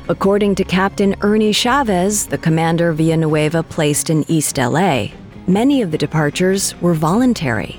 According 0.08 0.54
to 0.54 0.64
Captain 0.64 1.16
Ernie 1.20 1.52
Chavez, 1.52 2.28
the 2.28 2.38
commander 2.38 2.94
Villanueva 2.94 3.62
placed 3.62 4.08
in 4.08 4.24
East 4.26 4.56
LA, 4.56 5.08
many 5.46 5.82
of 5.82 5.90
the 5.90 5.98
departures 5.98 6.74
were 6.80 6.94
voluntary. 6.94 7.78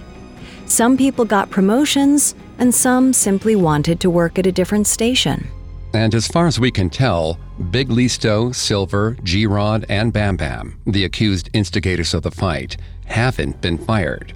Some 0.67 0.97
people 0.97 1.23
got 1.23 1.49
promotions, 1.49 2.35
and 2.59 2.75
some 2.75 3.13
simply 3.13 3.55
wanted 3.55 4.01
to 4.01 4.09
work 4.09 4.37
at 4.37 4.45
a 4.45 4.51
different 4.51 4.85
station. 4.85 5.47
And 5.93 6.13
as 6.13 6.27
far 6.27 6.45
as 6.45 6.59
we 6.59 6.71
can 6.71 6.89
tell, 6.89 7.39
Big 7.71 7.87
Listo, 7.87 8.53
Silver, 8.53 9.17
G 9.23 9.47
Rod, 9.47 9.85
and 9.87 10.11
Bam 10.11 10.35
Bam, 10.35 10.77
the 10.85 11.05
accused 11.05 11.49
instigators 11.53 12.13
of 12.13 12.23
the 12.23 12.31
fight, 12.31 12.75
haven't 13.05 13.61
been 13.61 13.77
fired. 13.77 14.33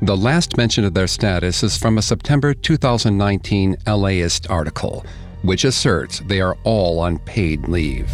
The 0.00 0.16
last 0.16 0.56
mention 0.56 0.84
of 0.84 0.94
their 0.94 1.08
status 1.08 1.64
is 1.64 1.76
from 1.76 1.98
a 1.98 2.02
September 2.02 2.54
2019 2.54 3.76
LAist 3.86 4.48
article, 4.48 5.04
which 5.42 5.64
asserts 5.64 6.20
they 6.20 6.40
are 6.40 6.56
all 6.62 7.00
on 7.00 7.18
paid 7.18 7.66
leave. 7.68 8.10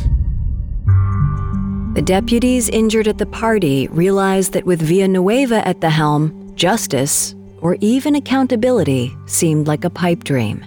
The 1.95 2.03
deputies 2.03 2.71
injured 2.71 3.07
at 3.07 3.19
the 3.19 3.27
party 3.27 3.89
realized 3.89 4.55
that 4.55 4.65
with 4.65 4.81
Villanueva 4.81 5.67
at 5.69 5.81
the 5.81 5.91
helm, 5.91 6.55
justice, 6.55 7.35
or 7.61 7.77
even 7.81 8.15
accountability, 8.15 9.17
seemed 9.27 9.67
like 9.67 9.85
a 9.85 9.91
pipe 9.91 10.25
dream. 10.25 10.65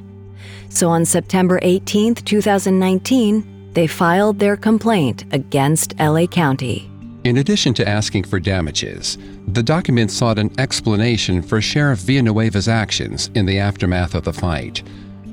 So 0.70 0.90
on 0.90 1.06
September 1.06 1.60
18, 1.62 2.16
2019, 2.16 3.72
they 3.74 3.88
filed 3.88 4.40
their 4.40 4.56
complaint 4.56 5.26
against 5.32 6.00
LA 6.00 6.26
County. 6.26 6.90
In 7.24 7.38
addition 7.38 7.74
to 7.76 7.88
asking 7.88 8.26
for 8.26 8.40
damages, 8.40 9.18
the 9.48 9.64
document 9.64 10.12
sought 10.12 10.38
an 10.38 10.52
explanation 10.60 11.42
for 11.42 11.62
Sheriff 11.62 12.00
Villanueva's 12.00 12.68
actions 12.68 13.30
in 13.34 13.46
the 13.46 13.60
aftermath 13.60 14.14
of 14.14 14.24
the 14.24 14.34
fight. 14.34 14.84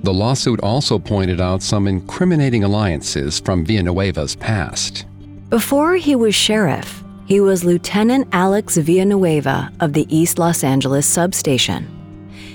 The 0.03 0.13
lawsuit 0.13 0.61
also 0.61 0.99
pointed 0.99 1.41
out 1.41 1.63
some 1.63 1.87
incriminating 1.87 2.65
alliances 2.65 3.41
from 3.41 3.67
Villanueva's 3.67 4.37
past. 4.37 5.05
Before 5.51 5.97
he 5.97 6.15
was 6.15 6.35
sheriff, 6.35 7.03
he 7.31 7.41
was 7.41 7.63
Lieutenant 7.63 8.27
Alex 8.33 8.77
Villanueva 8.77 9.71
of 9.79 9.93
the 9.93 10.05
East 10.09 10.37
Los 10.37 10.65
Angeles 10.65 11.07
substation. 11.07 11.87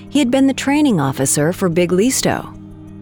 He 0.10 0.20
had 0.20 0.30
been 0.30 0.48
the 0.48 0.54
training 0.54 1.00
officer 1.00 1.54
for 1.54 1.70
Big 1.70 1.92
Listo. 1.92 2.44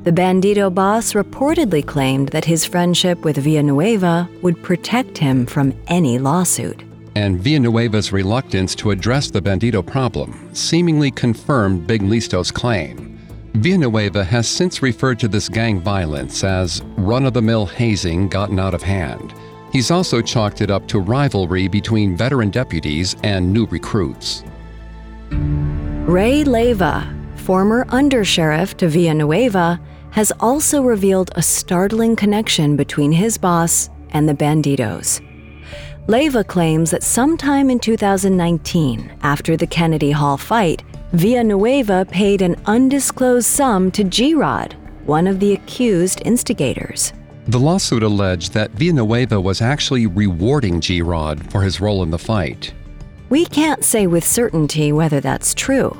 The 0.03 0.11
Bandito 0.11 0.71
boss 0.71 1.13
reportedly 1.13 1.83
claimed 1.83 2.29
that 2.29 2.45
his 2.45 2.63
friendship 2.63 3.25
with 3.25 3.37
Villanueva 3.37 4.29
would 4.43 4.61
protect 4.61 5.17
him 5.17 5.47
from 5.47 5.73
any 5.87 6.19
lawsuit. 6.19 6.83
And 7.15 7.39
Villanueva's 7.39 8.11
reluctance 8.11 8.75
to 8.75 8.91
address 8.91 9.31
the 9.31 9.41
Bandito 9.41 9.83
problem 9.83 10.53
seemingly 10.53 11.09
confirmed 11.09 11.87
Big 11.87 12.03
Listo's 12.03 12.51
claim. 12.51 13.17
Villanueva 13.55 14.23
has 14.23 14.47
since 14.47 14.83
referred 14.83 15.19
to 15.21 15.27
this 15.27 15.49
gang 15.49 15.79
violence 15.79 16.43
as 16.43 16.83
run 16.97 17.25
of 17.25 17.33
the 17.33 17.41
mill 17.41 17.65
hazing 17.65 18.27
gotten 18.27 18.59
out 18.59 18.75
of 18.75 18.83
hand. 18.83 19.33
He's 19.73 19.89
also 19.89 20.21
chalked 20.21 20.61
it 20.61 20.69
up 20.69 20.87
to 20.89 20.99
rivalry 20.99 21.67
between 21.67 22.15
veteran 22.15 22.51
deputies 22.51 23.15
and 23.23 23.51
new 23.51 23.65
recruits. 23.65 24.43
Ray 25.31 26.43
Leyva, 26.43 27.03
former 27.39 27.85
undersheriff 27.85 28.75
to 28.75 28.87
Villanueva, 28.87 29.81
has 30.11 30.31
also 30.39 30.83
revealed 30.83 31.31
a 31.33 31.41
startling 31.41 32.15
connection 32.15 32.75
between 32.75 33.11
his 33.11 33.39
boss 33.39 33.89
and 34.11 34.29
the 34.29 34.35
Banditos. 34.35 35.21
Leyva 36.05 36.45
claims 36.45 36.91
that 36.91 37.01
sometime 37.01 37.71
in 37.71 37.79
2019, 37.79 39.11
after 39.23 39.57
the 39.57 39.65
Kennedy 39.65 40.11
Hall 40.11 40.37
fight, 40.37 40.83
Villanueva 41.13 42.05
paid 42.11 42.43
an 42.43 42.61
undisclosed 42.67 43.47
sum 43.47 43.89
to 43.89 44.03
G 44.03 44.35
Rod, 44.35 44.75
one 45.05 45.25
of 45.25 45.39
the 45.39 45.53
accused 45.53 46.21
instigators. 46.25 47.11
The 47.47 47.59
lawsuit 47.59 48.03
alleged 48.03 48.53
that 48.53 48.71
Villanueva 48.71 49.39
was 49.39 49.61
actually 49.61 50.07
rewarding 50.07 50.79
G 50.79 51.01
Rod 51.01 51.51
for 51.51 51.61
his 51.61 51.81
role 51.81 52.01
in 52.01 52.09
the 52.09 52.17
fight. 52.17 52.73
We 53.29 53.45
can't 53.45 53.83
say 53.83 54.07
with 54.07 54.23
certainty 54.23 54.93
whether 54.93 55.19
that's 55.19 55.53
true, 55.53 55.97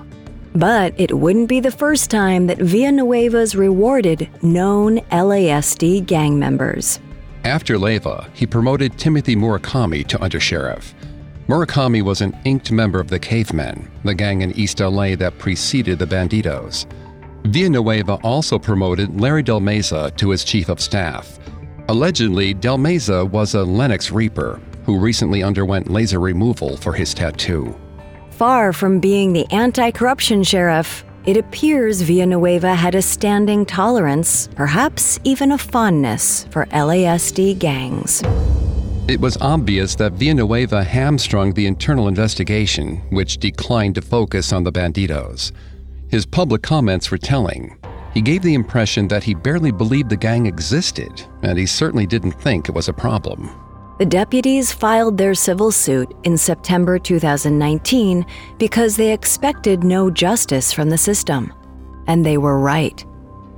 but 0.56 0.94
it 0.98 1.18
wouldn't 1.18 1.50
be 1.50 1.60
the 1.60 1.72
first 1.72 2.10
time 2.10 2.48
that 2.48 2.60
Villanueva's 2.60 3.56
rewarded 3.56 4.30
known 4.42 5.00
LASD 5.12 6.06
gang 6.06 6.40
members. 6.40 7.00
After 7.44 7.78
Leyva, 7.78 8.30
he 8.34 8.48
promoted 8.48 8.98
Timothy 8.98 9.36
Murakami 9.36 10.08
to 10.08 10.18
undersheriff. 10.20 10.94
Murakami 11.48 12.02
was 12.02 12.22
an 12.22 12.38
inked 12.46 12.72
member 12.72 13.02
of 13.02 13.10
the 13.10 13.20
Cavemen, 13.20 13.92
the 14.06 14.14
gang 14.14 14.44
in 14.44 14.54
East 14.54 14.80
LA 14.80 15.16
that 15.18 15.38
preceded 15.40 16.00
the 16.00 16.08
Banditos. 16.08 16.86
Villanueva 17.46 18.16
also 18.24 18.58
promoted 18.58 19.20
Larry 19.20 19.44
Del 19.44 19.60
Meza 19.60 20.16
to 20.18 20.30
his 20.30 20.44
chief 20.44 20.70
of 20.70 20.80
staff. 20.80 21.40
Allegedly, 21.90 22.54
Del 22.54 22.78
Meza 22.78 23.30
was 23.30 23.56
a 23.56 23.64
Lennox 23.64 24.12
Reaper 24.12 24.62
who 24.86 24.98
recently 24.98 25.44
underwent 25.44 25.90
laser 25.90 26.20
removal 26.20 26.78
for 26.78 26.94
his 26.94 27.14
tattoo. 27.14 27.76
Far 28.32 28.74
from 28.74 29.00
being 29.00 29.34
the 29.34 29.46
anti 29.52 29.92
corruption 29.92 30.44
sheriff, 30.44 31.06
it 31.26 31.38
appears 31.38 32.02
Villanueva 32.02 32.76
had 32.76 32.96
a 32.96 33.02
standing 33.02 33.66
tolerance, 33.66 34.50
perhaps 34.56 35.20
even 35.24 35.54
a 35.54 35.58
fondness, 35.58 36.46
for 36.50 36.66
LASD 36.68 37.58
gangs. 37.60 38.22
It 39.08 39.20
was 39.20 39.38
obvious 39.38 39.96
that 39.96 40.14
Villanueva 40.14 40.84
hamstrung 40.84 41.54
the 41.54 41.66
internal 41.66 42.08
investigation, 42.08 42.98
which 43.10 43.38
declined 43.38 43.96
to 43.96 44.02
focus 44.02 44.52
on 44.52 44.64
the 44.64 44.72
banditos. 44.72 45.52
His 46.14 46.28
public 46.28 46.62
comments 46.62 47.10
were 47.10 47.18
telling. 47.18 47.76
He 48.14 48.22
gave 48.22 48.44
the 48.44 48.54
impression 48.54 49.08
that 49.08 49.24
he 49.24 49.34
barely 49.34 49.72
believed 49.72 50.12
the 50.12 50.16
gang 50.16 50.46
existed, 50.46 51.24
and 51.42 51.58
he 51.58 51.66
certainly 51.66 52.06
didn't 52.06 52.34
think 52.34 52.70
it 52.70 52.76
was 52.76 52.88
a 52.88 52.94
problem. 52.94 53.50
The 53.98 54.06
deputies 54.06 54.72
filed 54.72 55.18
their 55.18 55.34
civil 55.34 55.72
suit 55.72 56.16
in 56.24 56.38
September 56.38 57.00
2019 57.00 58.28
because 58.60 58.96
they 58.96 59.12
expected 59.12 59.84
no 59.84 60.12
justice 60.12 60.72
from 60.72 60.92
the 60.92 61.00
system. 61.00 61.52
And 62.06 62.24
they 62.24 62.38
were 62.38 62.60
right. 62.60 63.04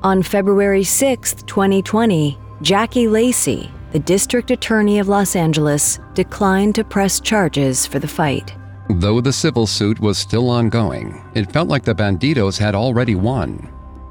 On 0.02 0.24
February 0.24 0.86
6, 0.86 1.34
2020, 1.44 2.39
Jackie 2.62 3.10
Lacey, 3.10 3.70
the 3.91 4.00
district 4.00 4.50
attorney 4.50 5.00
of 5.00 5.10
Los 5.10 5.36
Angeles 5.36 6.00
declined 6.13 6.76
to 6.76 6.86
press 6.86 7.20
charges 7.20 7.86
for 7.86 8.00
the 8.00 8.08
fight. 8.08 8.56
Though 8.89 9.19
the 9.19 9.34
civil 9.34 9.65
suit 9.65 10.00
was 10.00 10.17
still 10.17 10.50
ongoing, 10.50 11.24
it 11.34 11.52
felt 11.52 11.67
like 11.67 11.84
the 11.84 11.95
Banditos 11.95 12.58
had 12.58 12.76
already 12.76 13.15
won. 13.15 13.56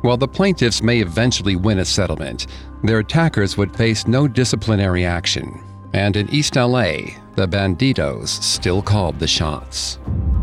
While 0.03 0.17
the 0.17 0.29
plaintiffs 0.29 0.83
may 0.83 0.99
eventually 0.99 1.55
win 1.55 1.79
a 1.79 1.85
settlement, 1.85 2.49
their 2.83 2.99
attackers 2.99 3.57
would 3.57 3.75
face 3.75 4.09
no 4.09 4.27
disciplinary 4.27 5.05
action. 5.05 5.63
And 5.93 6.17
in 6.17 6.29
East 6.29 6.57
LA, 6.57 7.15
the 7.37 7.47
Banditos 7.47 8.29
still 8.29 8.83
called 8.83 9.19
the 9.21 9.29
shots. 9.29 9.99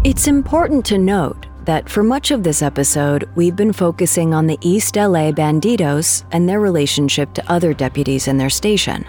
It's 0.06 0.28
important 0.28 0.86
to 0.86 0.98
note 0.98 1.48
that 1.66 1.90
for 1.90 2.02
much 2.02 2.32
of 2.32 2.42
this 2.42 2.62
episode, 2.62 3.30
we've 3.36 3.56
been 3.56 3.74
focusing 3.74 4.34
on 4.34 4.48
the 4.48 4.58
East 4.62 4.96
LA 4.96 5.32
Banditos 5.32 6.24
and 6.32 6.48
their 6.48 6.62
relationship 6.62 7.34
to 7.34 7.52
other 7.52 7.74
deputies 7.74 8.30
in 8.30 8.38
their 8.38 8.50
station. 8.50 9.06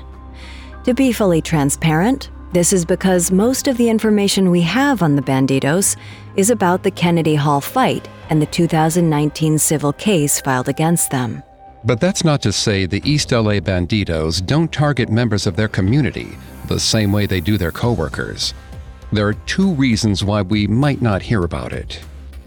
To 0.84 0.94
be 0.94 1.12
fully 1.12 1.40
transparent, 1.40 2.30
this 2.52 2.72
is 2.72 2.84
because 2.84 3.30
most 3.30 3.66
of 3.66 3.78
the 3.78 3.88
information 3.88 4.50
we 4.50 4.60
have 4.60 5.02
on 5.02 5.16
the 5.16 5.22
Banditos 5.22 5.96
is 6.36 6.50
about 6.50 6.82
the 6.82 6.90
Kennedy 6.90 7.34
Hall 7.34 7.60
fight 7.60 8.06
and 8.28 8.42
the 8.42 8.46
2019 8.46 9.58
civil 9.58 9.92
case 9.94 10.40
filed 10.40 10.68
against 10.68 11.10
them. 11.10 11.42
But 11.84 12.00
that's 12.00 12.24
not 12.24 12.42
to 12.42 12.52
say 12.52 12.86
the 12.86 13.02
East 13.10 13.32
LA 13.32 13.60
Banditos 13.60 14.44
don't 14.44 14.70
target 14.70 15.08
members 15.08 15.46
of 15.46 15.56
their 15.56 15.68
community 15.68 16.36
the 16.68 16.78
same 16.78 17.10
way 17.10 17.26
they 17.26 17.40
do 17.40 17.56
their 17.56 17.72
coworkers. 17.72 18.54
There 19.12 19.26
are 19.26 19.34
two 19.34 19.72
reasons 19.72 20.22
why 20.22 20.42
we 20.42 20.66
might 20.66 21.02
not 21.02 21.22
hear 21.22 21.44
about 21.44 21.72
it. 21.72 22.00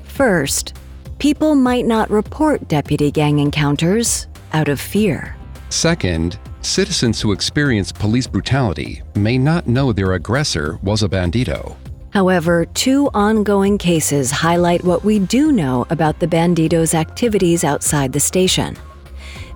First, 0.04 0.78
people 1.20 1.56
might 1.56 1.86
not 1.86 2.10
report 2.10 2.68
deputy 2.68 3.12
gang 3.12 3.40
encounters 3.40 4.28
out 4.54 4.70
of 4.70 4.80
fear. 4.80 5.36
Second, 5.70 6.40
citizens 6.66 7.22
who 7.22 7.32
experience 7.32 7.92
police 7.92 8.28
brutality 8.28 9.02
may 9.16 9.38
not 9.38 9.68
know 9.68 9.94
their 9.94 10.14
aggressor 10.14 10.80
was 10.82 11.04
a 11.04 11.08
bandito. 11.08 11.76
However, 12.10 12.66
two 12.74 13.10
ongoing 13.14 13.78
cases 13.78 14.32
highlight 14.32 14.84
what 14.84 15.04
we 15.04 15.20
do 15.20 15.52
know 15.52 15.86
about 15.90 16.20
the 16.20 16.28
banditos' 16.28 16.94
activities 16.94 17.64
outside 17.64 18.14
the 18.14 18.20
station. 18.20 18.76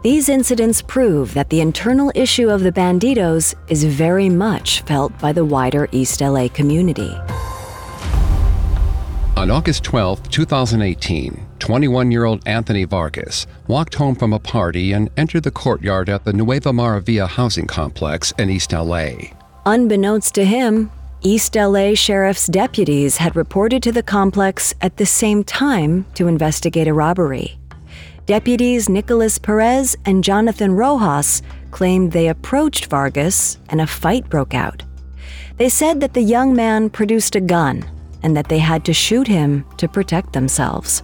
These 0.04 0.30
incidents 0.30 0.82
prove 0.82 1.34
that 1.34 1.50
the 1.50 1.62
internal 1.62 2.12
issue 2.16 2.50
of 2.50 2.64
the 2.64 2.72
banditos 2.72 3.56
is 3.70 3.84
very 3.84 4.30
much 4.30 4.82
felt 4.82 5.18
by 5.20 5.34
the 5.34 5.44
wider 5.44 5.90
East 5.92 6.22
LA 6.22 6.48
community. 6.48 7.14
On 9.36 9.50
August 9.50 9.84
12, 9.84 10.30
2018, 10.30 11.49
21 11.60 12.12
year 12.12 12.26
old 12.26 12.42
Anthony 12.48 12.86
Vargas 12.86 13.46
walked 13.68 13.96
home 13.96 14.16
from 14.16 14.34
a 14.34 14.40
party 14.40 14.94
and 14.94 15.10
entered 15.18 15.44
the 15.44 15.52
courtyard 15.52 16.10
at 16.10 16.26
the 16.26 16.34
Nueva 16.34 16.72
Maravilla 16.72 17.28
housing 17.28 17.68
complex 17.68 18.32
in 18.38 18.50
East 18.50 18.72
LA. 18.74 19.12
Unbeknownst 19.66 20.34
to 20.36 20.46
him, 20.46 20.90
East 21.22 21.56
LA 21.56 21.96
Sheriff's 21.96 22.48
deputies 22.48 23.18
had 23.18 23.36
reported 23.36 23.84
to 23.84 23.92
the 23.92 24.02
complex 24.02 24.74
at 24.82 24.98
the 24.98 25.06
same 25.06 25.44
time 25.44 26.06
to 26.16 26.28
investigate 26.28 26.88
a 26.88 26.94
robbery. 26.94 27.58
Deputies 28.26 28.88
Nicholas 28.88 29.38
Perez 29.38 29.98
and 30.06 30.24
Jonathan 30.24 30.72
Rojas 30.72 31.42
claimed 31.72 32.12
they 32.12 32.30
approached 32.30 32.86
Vargas 32.86 33.58
and 33.70 33.82
a 33.82 33.88
fight 33.88 34.30
broke 34.30 34.54
out. 34.54 34.84
They 35.58 35.68
said 35.68 36.00
that 36.00 36.14
the 36.14 36.22
young 36.22 36.56
man 36.56 36.90
produced 36.90 37.36
a 37.36 37.42
gun 37.42 37.84
and 38.24 38.38
that 38.38 38.48
they 38.48 38.60
had 38.60 38.86
to 38.86 38.94
shoot 38.94 39.28
him 39.28 39.66
to 39.78 39.88
protect 39.88 40.34
themselves. 40.34 41.04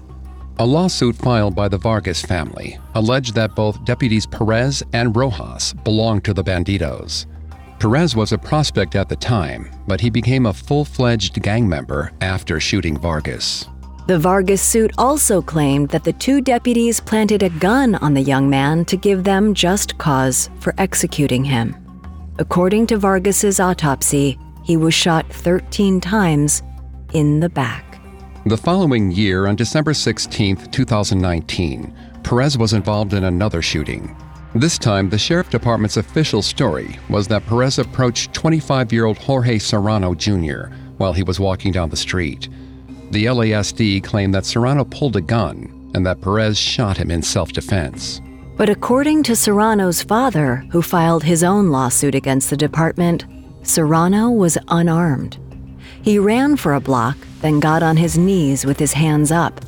A 0.58 0.66
lawsuit 0.66 1.18
filed 1.18 1.54
by 1.54 1.68
the 1.68 1.78
Vargas 1.78 2.22
family 2.22 2.80
alleged 2.94 3.36
that 3.36 3.56
both 3.56 3.84
deputies 3.84 4.26
Perez 4.26 4.82
and 4.94 5.14
Rojas 5.14 5.74
belonged 5.74 6.24
to 6.24 6.34
the 6.34 6.44
Banditos. 6.46 7.26
Perez 7.78 8.16
was 8.16 8.32
a 8.32 8.38
prospect 8.38 8.96
at 8.96 9.10
the 9.10 9.18
time, 9.18 9.70
but 9.86 10.00
he 10.00 10.10
became 10.10 10.46
a 10.46 10.54
full 10.54 10.86
fledged 10.86 11.42
gang 11.42 11.68
member 11.68 12.14
after 12.22 12.62
shooting 12.62 12.98
Vargas. 12.98 13.68
The 14.08 14.18
Vargas 14.18 14.62
suit 14.62 14.94
also 14.98 15.42
claimed 15.42 15.90
that 15.90 16.06
the 16.06 16.14
two 16.14 16.40
deputies 16.40 17.02
planted 17.02 17.44
a 17.44 17.50
gun 17.50 17.96
on 17.96 18.14
the 18.14 18.22
young 18.22 18.50
man 18.50 18.86
to 18.86 18.96
give 18.96 19.26
them 19.26 19.54
just 19.54 19.98
cause 19.98 20.50
for 20.62 20.74
executing 20.78 21.44
him. 21.44 21.76
According 22.40 22.88
to 22.88 22.98
Vargas's 22.98 23.60
autopsy, 23.60 24.40
he 24.64 24.78
was 24.78 24.94
shot 24.94 25.30
13 25.34 26.00
times 26.00 26.64
in 27.12 27.42
the 27.42 27.50
back. 27.50 27.95
The 28.48 28.58
following 28.58 29.12
year, 29.12 29.48
on 29.48 29.56
December 29.56 29.96
16, 29.96 30.70
2019, 30.70 31.92
Perez 32.22 32.60
was 32.60 32.74
involved 32.74 33.14
in 33.14 33.24
another 33.24 33.60
shooting. 33.64 34.16
This 34.54 34.78
time, 34.78 35.10
the 35.10 35.18
Sheriff 35.18 35.50
Department's 35.50 35.98
official 35.98 36.44
story 36.44 37.00
was 37.10 37.28
that 37.28 37.44
Perez 37.48 37.80
approached 37.80 38.36
25 38.36 38.94
year 38.94 39.06
old 39.06 39.18
Jorge 39.18 39.58
Serrano 39.58 40.14
Jr. 40.14 40.68
while 40.98 41.12
he 41.12 41.24
was 41.24 41.40
walking 41.40 41.72
down 41.72 41.90
the 41.90 41.98
street. 41.98 42.48
The 43.10 43.26
LASD 43.26 44.04
claimed 44.04 44.36
that 44.36 44.46
Serrano 44.46 44.86
pulled 44.86 45.16
a 45.16 45.22
gun 45.22 45.92
and 45.96 46.06
that 46.06 46.22
Perez 46.22 46.56
shot 46.56 46.98
him 46.98 47.10
in 47.10 47.24
self 47.24 47.52
defense. 47.52 48.22
But 48.58 48.70
according 48.70 49.24
to 49.24 49.36
Serrano's 49.36 50.04
father, 50.04 50.58
who 50.70 50.84
filed 50.84 51.24
his 51.24 51.44
own 51.44 51.72
lawsuit 51.72 52.14
against 52.14 52.52
the 52.52 52.58
department, 52.58 53.26
Serrano 53.64 54.30
was 54.30 54.56
unarmed. 54.68 55.40
He 56.06 56.20
ran 56.20 56.56
for 56.56 56.76
a 56.76 56.80
block, 56.80 57.18
then 57.42 57.60
got 57.60 57.82
on 57.82 57.98
his 57.98 58.16
knees 58.16 58.64
with 58.64 58.78
his 58.78 58.94
hands 58.94 59.32
up. 59.32 59.60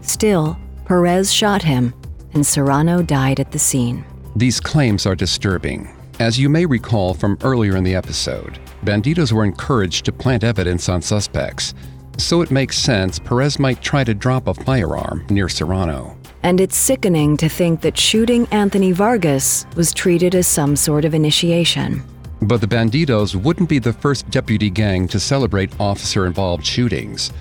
Still, 0.00 0.58
Perez 0.86 1.32
shot 1.32 1.62
him, 1.62 1.94
and 2.32 2.44
Serrano 2.44 3.00
died 3.00 3.38
at 3.38 3.52
the 3.52 3.60
scene. 3.60 4.04
These 4.34 4.58
claims 4.58 5.06
are 5.06 5.14
disturbing. 5.14 5.88
As 6.18 6.36
you 6.36 6.48
may 6.48 6.66
recall 6.66 7.14
from 7.14 7.38
earlier 7.44 7.76
in 7.76 7.84
the 7.84 7.94
episode, 7.94 8.58
banditos 8.84 9.30
were 9.30 9.44
encouraged 9.44 10.04
to 10.06 10.12
plant 10.12 10.42
evidence 10.42 10.88
on 10.88 11.00
suspects, 11.00 11.74
so 12.18 12.42
it 12.42 12.50
makes 12.50 12.76
sense 12.76 13.20
Perez 13.20 13.60
might 13.60 13.80
try 13.80 14.02
to 14.02 14.14
drop 14.14 14.48
a 14.48 14.54
firearm 14.54 15.24
near 15.30 15.48
Serrano. 15.48 16.18
And 16.42 16.60
it's 16.60 16.76
sickening 16.76 17.36
to 17.36 17.48
think 17.48 17.82
that 17.82 17.96
shooting 17.96 18.48
Anthony 18.50 18.90
Vargas 18.90 19.64
was 19.76 19.94
treated 19.94 20.34
as 20.34 20.48
some 20.48 20.74
sort 20.74 21.04
of 21.04 21.14
initiation. 21.14 22.02
But 22.40 22.60
the 22.60 22.66
banditos 22.66 23.34
wouldn't 23.34 23.68
be 23.68 23.78
the 23.78 23.92
first 23.92 24.28
deputy 24.30 24.70
gang 24.70 25.08
to 25.08 25.20
celebrate 25.20 25.78
officer 25.80 26.26
involved 26.26 26.64
shootings. 26.64 27.32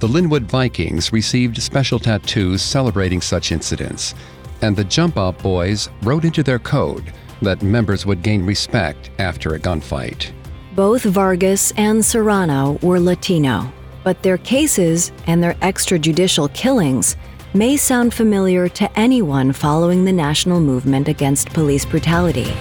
The 0.00 0.08
Lynwood 0.08 0.42
Vikings 0.42 1.12
received 1.12 1.62
special 1.62 1.98
tattoos 1.98 2.62
celebrating 2.62 3.20
such 3.20 3.52
incidents, 3.52 4.14
and 4.62 4.76
the 4.76 4.84
Jump 4.84 5.16
Out 5.16 5.38
Boys 5.38 5.88
wrote 6.02 6.24
into 6.24 6.42
their 6.42 6.58
code 6.58 7.12
that 7.42 7.62
members 7.62 8.06
would 8.06 8.22
gain 8.22 8.44
respect 8.44 9.10
after 9.18 9.54
a 9.54 9.60
gunfight. 9.60 10.32
Both 10.74 11.04
Vargas 11.04 11.72
and 11.76 12.04
Serrano 12.04 12.78
were 12.82 12.98
Latino, 12.98 13.72
but 14.02 14.22
their 14.22 14.38
cases 14.38 15.12
and 15.26 15.42
their 15.42 15.54
extrajudicial 15.54 16.52
killings 16.52 17.16
may 17.54 17.76
sound 17.76 18.12
familiar 18.12 18.68
to 18.68 18.98
anyone 18.98 19.52
following 19.52 20.04
the 20.04 20.12
national 20.12 20.60
movement 20.60 21.08
against 21.08 21.50
police 21.50 21.84
brutality. 21.84 22.52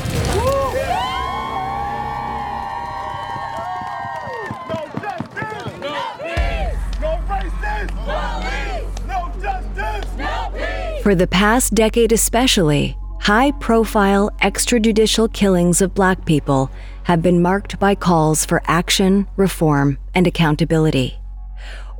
For 11.03 11.15
the 11.15 11.27
past 11.27 11.75
decade, 11.75 12.13
especially, 12.13 12.97
high 13.19 13.51
profile 13.51 14.29
extrajudicial 14.41 15.33
killings 15.33 15.81
of 15.81 15.93
black 15.93 16.23
people 16.23 16.71
have 17.03 17.21
been 17.21 17.41
marked 17.41 17.77
by 17.77 17.93
calls 17.93 18.45
for 18.45 18.61
action, 18.67 19.27
reform, 19.35 19.97
and 20.15 20.27
accountability. 20.27 21.19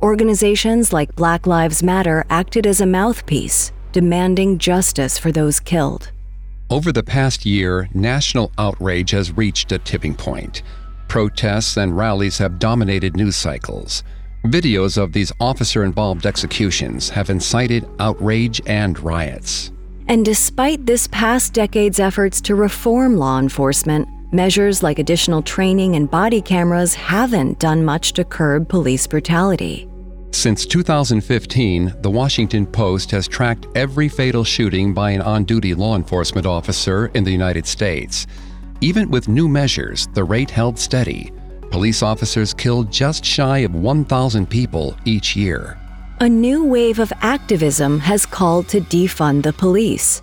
Organizations 0.02 0.90
like 0.90 1.14
Black 1.16 1.46
Lives 1.46 1.82
Matter 1.82 2.24
acted 2.30 2.66
as 2.66 2.80
a 2.80 2.86
mouthpiece, 2.86 3.72
demanding 3.92 4.56
justice 4.56 5.18
for 5.18 5.30
those 5.30 5.60
killed. 5.60 6.10
Over 6.70 6.90
the 6.90 7.02
past 7.02 7.44
year, 7.44 7.90
national 7.92 8.52
outrage 8.56 9.10
has 9.10 9.36
reached 9.36 9.70
a 9.70 9.78
tipping 9.78 10.14
point. 10.14 10.62
Protests 11.08 11.76
and 11.76 11.94
rallies 11.94 12.38
have 12.38 12.58
dominated 12.58 13.18
news 13.18 13.36
cycles. 13.36 14.02
Videos 14.44 14.98
of 14.98 15.14
these 15.14 15.32
officer 15.40 15.84
involved 15.84 16.26
executions 16.26 17.08
have 17.08 17.30
incited 17.30 17.88
outrage 17.98 18.60
and 18.66 19.00
riots. 19.00 19.72
And 20.06 20.22
despite 20.22 20.84
this 20.84 21.08
past 21.08 21.54
decade's 21.54 21.98
efforts 21.98 22.42
to 22.42 22.54
reform 22.54 23.16
law 23.16 23.38
enforcement, 23.38 24.06
measures 24.34 24.82
like 24.82 24.98
additional 24.98 25.40
training 25.40 25.96
and 25.96 26.10
body 26.10 26.42
cameras 26.42 26.92
haven't 26.92 27.58
done 27.58 27.86
much 27.86 28.12
to 28.14 28.24
curb 28.24 28.68
police 28.68 29.06
brutality. 29.06 29.88
Since 30.32 30.66
2015, 30.66 31.94
the 32.02 32.10
Washington 32.10 32.66
Post 32.66 33.10
has 33.12 33.26
tracked 33.26 33.66
every 33.74 34.10
fatal 34.10 34.44
shooting 34.44 34.92
by 34.92 35.12
an 35.12 35.22
on 35.22 35.44
duty 35.44 35.72
law 35.72 35.96
enforcement 35.96 36.46
officer 36.46 37.06
in 37.14 37.24
the 37.24 37.30
United 37.30 37.66
States. 37.66 38.26
Even 38.82 39.10
with 39.10 39.26
new 39.26 39.48
measures, 39.48 40.06
the 40.12 40.24
rate 40.24 40.50
held 40.50 40.78
steady 40.78 41.32
police 41.74 42.04
officers 42.04 42.54
kill 42.54 42.84
just 42.84 43.24
shy 43.24 43.58
of 43.58 43.74
1,000 43.74 44.48
people 44.48 44.96
each 45.04 45.34
year. 45.34 45.76
A 46.20 46.28
new 46.28 46.64
wave 46.64 47.00
of 47.00 47.12
activism 47.20 47.98
has 47.98 48.24
called 48.24 48.68
to 48.68 48.80
defund 48.80 49.42
the 49.42 49.52
police. 49.52 50.22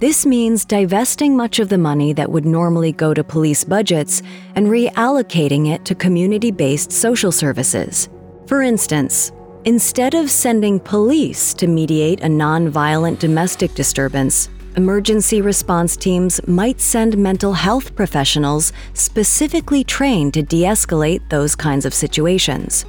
This 0.00 0.24
means 0.24 0.64
divesting 0.64 1.36
much 1.36 1.58
of 1.58 1.68
the 1.68 1.76
money 1.76 2.14
that 2.14 2.32
would 2.32 2.46
normally 2.46 2.92
go 2.92 3.12
to 3.12 3.22
police 3.22 3.62
budgets 3.62 4.22
and 4.54 4.68
reallocating 4.68 5.68
it 5.68 5.84
to 5.84 5.94
community 5.94 6.50
based 6.50 6.90
social 6.90 7.30
services. 7.30 8.08
For 8.46 8.62
instance, 8.62 9.32
instead 9.66 10.14
of 10.14 10.30
sending 10.30 10.80
police 10.80 11.52
to 11.60 11.66
mediate 11.66 12.22
a 12.22 12.28
non-violent 12.30 13.20
domestic 13.20 13.74
disturbance, 13.74 14.48
emergency 14.76 15.40
response 15.40 15.96
teams 15.96 16.46
might 16.46 16.80
send 16.80 17.16
mental 17.16 17.54
health 17.54 17.94
professionals 17.96 18.74
specifically 18.92 19.82
trained 19.82 20.34
to 20.34 20.42
de 20.42 20.62
escalate 20.64 21.26
those 21.30 21.56
kinds 21.56 21.86
of 21.86 21.94
situations. 21.94 22.84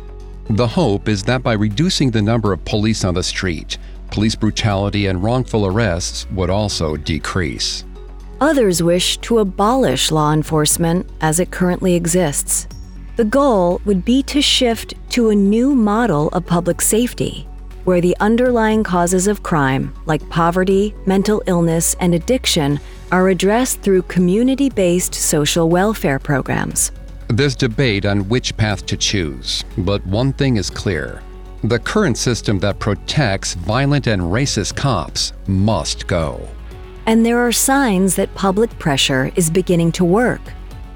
The 0.50 0.67
hope 0.67 1.08
is 1.08 1.23
that 1.23 1.43
by 1.43 1.54
reducing 1.54 2.12
the 2.12 2.21
number 2.21 2.52
of 2.52 2.63
police 2.65 3.06
on 3.06 3.13
the 3.13 3.23
street, 3.23 3.78
police 4.12 4.36
brutality 4.36 5.08
and 5.08 5.23
wrongful 5.23 5.65
arrests 5.65 6.30
would 6.32 6.50
also 6.50 6.97
decrease. 6.97 7.86
Others 8.41 8.84
wish 8.84 9.17
to 9.19 9.39
abolish 9.39 10.12
law 10.12 10.34
enforcement 10.34 11.10
as 11.21 11.39
it 11.39 11.52
currently 11.52 11.95
exists. 11.95 12.67
The 13.15 13.26
goal 13.26 13.82
would 13.86 14.04
be 14.04 14.21
to 14.23 14.41
shift 14.41 14.93
to 15.12 15.30
a 15.30 15.36
new 15.36 15.73
model 15.73 16.28
of 16.30 16.45
public 16.45 16.82
safety 16.82 17.47
where 17.88 18.02
the 18.02 18.17
underlying 18.19 18.84
causes 18.84 19.28
of 19.28 19.43
crime, 19.43 19.93
like 20.06 20.30
poverty, 20.30 20.93
mental 21.06 21.41
illness, 21.47 21.95
and 22.02 22.13
addiction, 22.13 22.78
are 23.13 23.30
addressed 23.30 23.80
through 23.80 24.02
community 24.02 24.67
based 24.67 25.15
social 25.15 25.69
welfare 25.69 26.19
programs. 26.19 26.91
There's 27.30 27.56
debate 27.56 28.06
on 28.06 28.28
which 28.28 28.58
path 28.58 28.86
to 28.88 28.97
choose, 28.97 29.63
but 29.78 30.06
one 30.06 30.34
thing 30.34 30.58
is 30.58 30.69
clear. 30.69 31.23
The 31.63 31.80
current 31.80 32.17
system 32.17 32.60
that 32.60 32.78
protects 32.78 33.54
violent 33.54 34.08
and 34.08 34.21
racist 34.21 34.76
cops 34.76 35.32
must 35.47 36.08
go. 36.08 36.45
And 37.06 37.26
there 37.26 37.39
are 37.39 37.54
signs 37.54 38.17
that 38.17 38.36
public 38.36 38.78
pressure 38.80 39.32
is 39.38 39.50
beginning 39.50 39.93
to 39.93 40.04
work, 40.04 40.41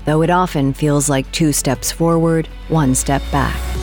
though 0.03 0.23
it 0.23 0.29
often 0.29 0.73
feels 0.73 1.07
like 1.07 1.31
two 1.31 1.53
steps 1.53 1.89
forward, 1.89 2.47
one 2.67 2.93
step 2.95 3.21
back. 3.31 3.80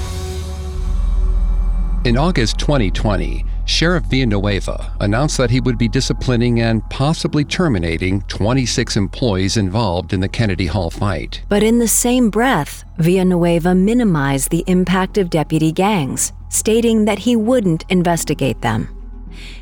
In 2.09 2.17
August 2.17 2.59
2020, 2.61 3.45
Sheriff 3.67 4.05
Villanueva 4.05 4.97
announced 5.01 5.37
that 5.37 5.51
he 5.51 5.61
would 5.61 5.77
be 5.77 5.89
disciplining 5.89 6.63
and 6.63 6.83
possibly 6.89 7.45
terminating 7.45 8.23
26 8.29 8.97
employees 8.97 9.59
involved 9.59 10.15
in 10.15 10.21
the 10.21 10.29
Kennedy 10.29 10.65
Hall 10.65 10.89
fight. 10.89 11.43
But 11.51 11.63
in 11.63 11.81
the 11.81 11.87
same 11.87 12.31
breath, 12.31 12.83
Villanueva 12.97 13.75
minimized 13.75 14.49
the 14.49 14.65
impact 14.67 15.19
of 15.19 15.29
deputy 15.29 15.71
gangs, 15.71 16.33
stating 16.49 17.05
that 17.05 17.19
he 17.19 17.37
wouldn't 17.37 17.85
investigate 17.91 18.63
them. 18.63 18.89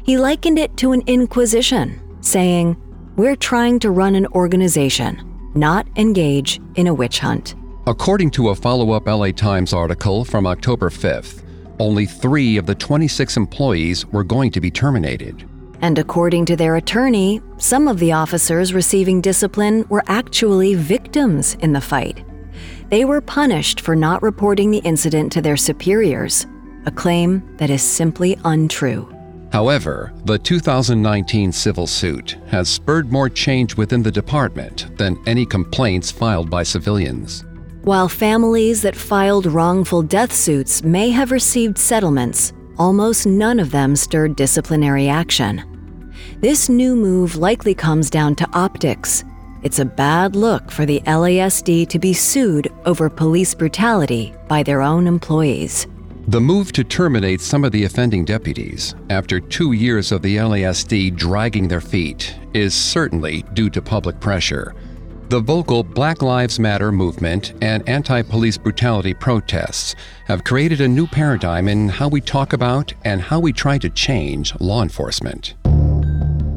He 0.04 0.16
likened 0.16 0.60
it 0.60 0.76
to 0.76 0.92
an 0.92 1.02
inquisition, 1.08 2.00
saying, 2.20 2.76
We're 3.16 3.34
trying 3.34 3.80
to 3.80 3.90
run 3.90 4.14
an 4.14 4.28
organization, 4.28 5.50
not 5.56 5.88
engage 5.96 6.60
in 6.76 6.86
a 6.86 6.94
witch 6.94 7.18
hunt. 7.18 7.56
According 7.88 8.30
to 8.32 8.50
a 8.50 8.54
follow 8.54 8.92
up 8.92 9.08
LA 9.08 9.32
Times 9.32 9.72
article 9.72 10.24
from 10.24 10.46
October 10.46 10.90
5th, 10.90 11.42
only 11.78 12.06
three 12.06 12.56
of 12.56 12.66
the 12.66 12.74
26 12.74 13.36
employees 13.36 14.06
were 14.06 14.24
going 14.24 14.50
to 14.52 14.60
be 14.60 14.70
terminated. 14.70 15.48
And 15.80 15.98
according 15.98 16.46
to 16.46 16.56
their 16.56 16.76
attorney, 16.76 17.40
some 17.58 17.86
of 17.88 17.98
the 17.98 18.12
officers 18.12 18.74
receiving 18.74 19.20
discipline 19.20 19.86
were 19.88 20.02
actually 20.06 20.74
victims 20.74 21.54
in 21.60 21.72
the 21.72 21.80
fight. 21.80 22.24
They 22.88 23.04
were 23.04 23.20
punished 23.20 23.80
for 23.80 23.96
not 23.96 24.22
reporting 24.22 24.70
the 24.70 24.78
incident 24.78 25.32
to 25.32 25.42
their 25.42 25.56
superiors, 25.56 26.46
a 26.86 26.90
claim 26.90 27.56
that 27.56 27.70
is 27.70 27.82
simply 27.82 28.38
untrue. 28.44 29.12
However, 29.52 30.12
the 30.24 30.38
2019 30.38 31.50
civil 31.50 31.86
suit 31.86 32.36
has 32.48 32.68
spurred 32.68 33.10
more 33.10 33.28
change 33.28 33.74
within 33.74 34.02
the 34.02 34.10
department 34.10 34.96
than 34.98 35.18
any 35.26 35.46
complaints 35.46 36.10
filed 36.10 36.50
by 36.50 36.62
civilians. 36.62 37.45
While 37.86 38.08
families 38.08 38.82
that 38.82 38.96
filed 38.96 39.46
wrongful 39.46 40.02
death 40.02 40.32
suits 40.32 40.82
may 40.82 41.10
have 41.10 41.30
received 41.30 41.78
settlements, 41.78 42.52
almost 42.78 43.28
none 43.28 43.60
of 43.60 43.70
them 43.70 43.94
stirred 43.94 44.34
disciplinary 44.34 45.08
action. 45.08 45.62
This 46.40 46.68
new 46.68 46.96
move 46.96 47.36
likely 47.36 47.76
comes 47.76 48.10
down 48.10 48.34
to 48.36 48.50
optics. 48.52 49.22
it's 49.62 49.78
a 49.78 49.84
bad 49.84 50.34
look 50.34 50.68
for 50.68 50.84
the 50.84 51.00
LASD 51.06 51.88
to 51.88 51.98
be 52.00 52.12
sued 52.12 52.72
over 52.86 53.08
police 53.08 53.54
brutality 53.54 54.34
by 54.48 54.64
their 54.64 54.82
own 54.82 55.06
employees. 55.06 55.86
The 56.26 56.40
move 56.40 56.72
to 56.72 56.82
terminate 56.82 57.40
some 57.40 57.62
of 57.62 57.70
the 57.70 57.84
offending 57.84 58.24
deputies, 58.24 58.96
after 59.10 59.38
two 59.38 59.74
years 59.74 60.10
of 60.10 60.22
the 60.22 60.38
LASD 60.38 61.14
dragging 61.14 61.68
their 61.68 61.80
feet, 61.80 62.34
is 62.52 62.74
certainly 62.74 63.44
due 63.54 63.70
to 63.70 63.80
public 63.80 64.18
pressure. 64.18 64.74
The 65.28 65.40
vocal 65.40 65.82
Black 65.82 66.22
Lives 66.22 66.60
Matter 66.60 66.92
movement 66.92 67.54
and 67.60 67.86
anti 67.88 68.22
police 68.22 68.56
brutality 68.56 69.12
protests 69.12 69.96
have 70.26 70.44
created 70.44 70.80
a 70.80 70.86
new 70.86 71.08
paradigm 71.08 71.66
in 71.66 71.88
how 71.88 72.06
we 72.06 72.20
talk 72.20 72.52
about 72.52 72.94
and 73.04 73.20
how 73.20 73.40
we 73.40 73.52
try 73.52 73.76
to 73.78 73.90
change 73.90 74.54
law 74.60 74.84
enforcement. 74.84 75.54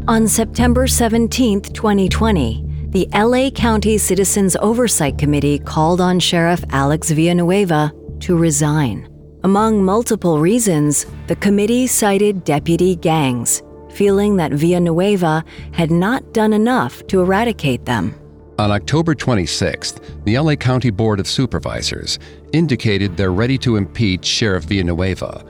On 0.07 0.27
September 0.27 0.85
17, 0.85 1.61
2020, 1.61 2.63
the 2.89 3.07
LA 3.11 3.49
County 3.49 3.97
Citizens 3.97 4.55
Oversight 4.57 5.17
Committee 5.17 5.57
called 5.57 5.99
on 5.99 6.19
Sheriff 6.19 6.63
Alex 6.69 7.09
Villanueva 7.09 7.91
to 8.19 8.37
resign. 8.37 9.09
Among 9.43 9.83
multiple 9.83 10.39
reasons, 10.39 11.07
the 11.25 11.35
committee 11.37 11.87
cited 11.87 12.43
deputy 12.43 12.95
gangs, 12.95 13.63
feeling 13.89 14.35
that 14.35 14.51
Villanueva 14.51 15.43
had 15.73 15.89
not 15.89 16.33
done 16.33 16.53
enough 16.53 17.07
to 17.07 17.19
eradicate 17.19 17.85
them. 17.85 18.13
On 18.59 18.71
October 18.71 19.15
26th, 19.15 20.25
the 20.25 20.37
LA 20.37 20.53
County 20.53 20.89
Board 20.89 21.21
of 21.21 21.29
Supervisors 21.29 22.19
indicated 22.51 23.15
they're 23.15 23.31
ready 23.31 23.57
to 23.59 23.77
impeach 23.77 24.25
Sheriff 24.25 24.65
Villanueva. 24.65 25.45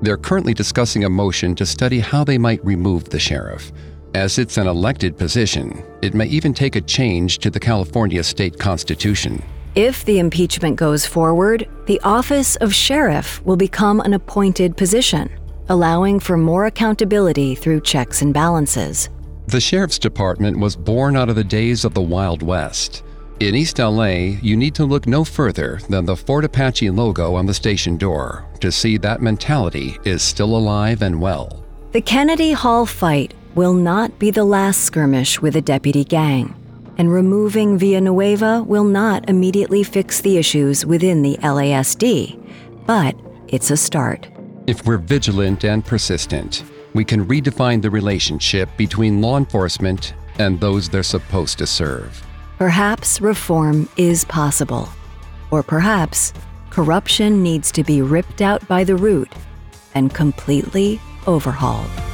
They're 0.00 0.16
currently 0.16 0.54
discussing 0.54 1.04
a 1.04 1.10
motion 1.10 1.54
to 1.56 1.66
study 1.66 2.00
how 2.00 2.24
they 2.24 2.38
might 2.38 2.64
remove 2.64 3.10
the 3.10 3.18
sheriff. 3.18 3.70
As 4.14 4.38
it's 4.38 4.56
an 4.56 4.66
elected 4.66 5.18
position, 5.18 5.84
it 6.00 6.14
may 6.14 6.24
even 6.24 6.54
take 6.54 6.74
a 6.74 6.80
change 6.80 7.36
to 7.40 7.50
the 7.50 7.60
California 7.60 8.24
state 8.24 8.58
constitution. 8.58 9.42
If 9.74 10.06
the 10.06 10.18
impeachment 10.18 10.76
goes 10.76 11.04
forward, 11.04 11.68
the 11.84 12.00
office 12.00 12.56
of 12.56 12.74
sheriff 12.74 13.44
will 13.44 13.58
become 13.58 14.00
an 14.00 14.14
appointed 14.14 14.74
position, 14.74 15.28
allowing 15.68 16.18
for 16.18 16.38
more 16.38 16.64
accountability 16.64 17.56
through 17.56 17.82
checks 17.82 18.22
and 18.22 18.32
balances. 18.32 19.10
The 19.46 19.60
Sheriff's 19.60 19.98
Department 19.98 20.58
was 20.58 20.74
born 20.74 21.16
out 21.16 21.28
of 21.28 21.36
the 21.36 21.44
days 21.44 21.84
of 21.84 21.92
the 21.92 22.00
Wild 22.00 22.42
West. 22.42 23.02
In 23.40 23.54
East 23.54 23.78
LA, 23.78 24.38
you 24.40 24.56
need 24.56 24.74
to 24.76 24.86
look 24.86 25.06
no 25.06 25.22
further 25.22 25.80
than 25.90 26.06
the 26.06 26.16
Fort 26.16 26.46
Apache 26.46 26.88
logo 26.88 27.34
on 27.34 27.44
the 27.44 27.52
station 27.52 27.98
door 27.98 28.46
to 28.60 28.72
see 28.72 28.96
that 28.96 29.20
mentality 29.20 29.98
is 30.04 30.22
still 30.22 30.56
alive 30.56 31.02
and 31.02 31.20
well. 31.20 31.62
The 31.92 32.00
Kennedy 32.00 32.52
Hall 32.52 32.86
fight 32.86 33.34
will 33.54 33.74
not 33.74 34.18
be 34.18 34.30
the 34.30 34.44
last 34.44 34.80
skirmish 34.80 35.42
with 35.42 35.56
a 35.56 35.60
deputy 35.60 36.04
gang, 36.04 36.56
and 36.96 37.12
removing 37.12 37.76
Villanueva 37.76 38.62
will 38.62 38.84
not 38.84 39.28
immediately 39.28 39.82
fix 39.82 40.22
the 40.22 40.38
issues 40.38 40.86
within 40.86 41.20
the 41.20 41.36
LASD, 41.42 42.40
but 42.86 43.14
it's 43.48 43.70
a 43.70 43.76
start. 43.76 44.26
If 44.66 44.86
we're 44.86 44.96
vigilant 44.96 45.64
and 45.64 45.84
persistent, 45.84 46.64
we 46.94 47.04
can 47.04 47.26
redefine 47.26 47.82
the 47.82 47.90
relationship 47.90 48.68
between 48.76 49.20
law 49.20 49.36
enforcement 49.36 50.14
and 50.38 50.58
those 50.60 50.88
they're 50.88 51.02
supposed 51.02 51.58
to 51.58 51.66
serve. 51.66 52.24
Perhaps 52.58 53.20
reform 53.20 53.88
is 53.96 54.24
possible. 54.24 54.88
Or 55.50 55.62
perhaps 55.62 56.32
corruption 56.70 57.42
needs 57.42 57.70
to 57.72 57.84
be 57.84 58.00
ripped 58.00 58.40
out 58.40 58.66
by 58.68 58.84
the 58.84 58.96
root 58.96 59.30
and 59.94 60.14
completely 60.14 61.00
overhauled. 61.26 62.13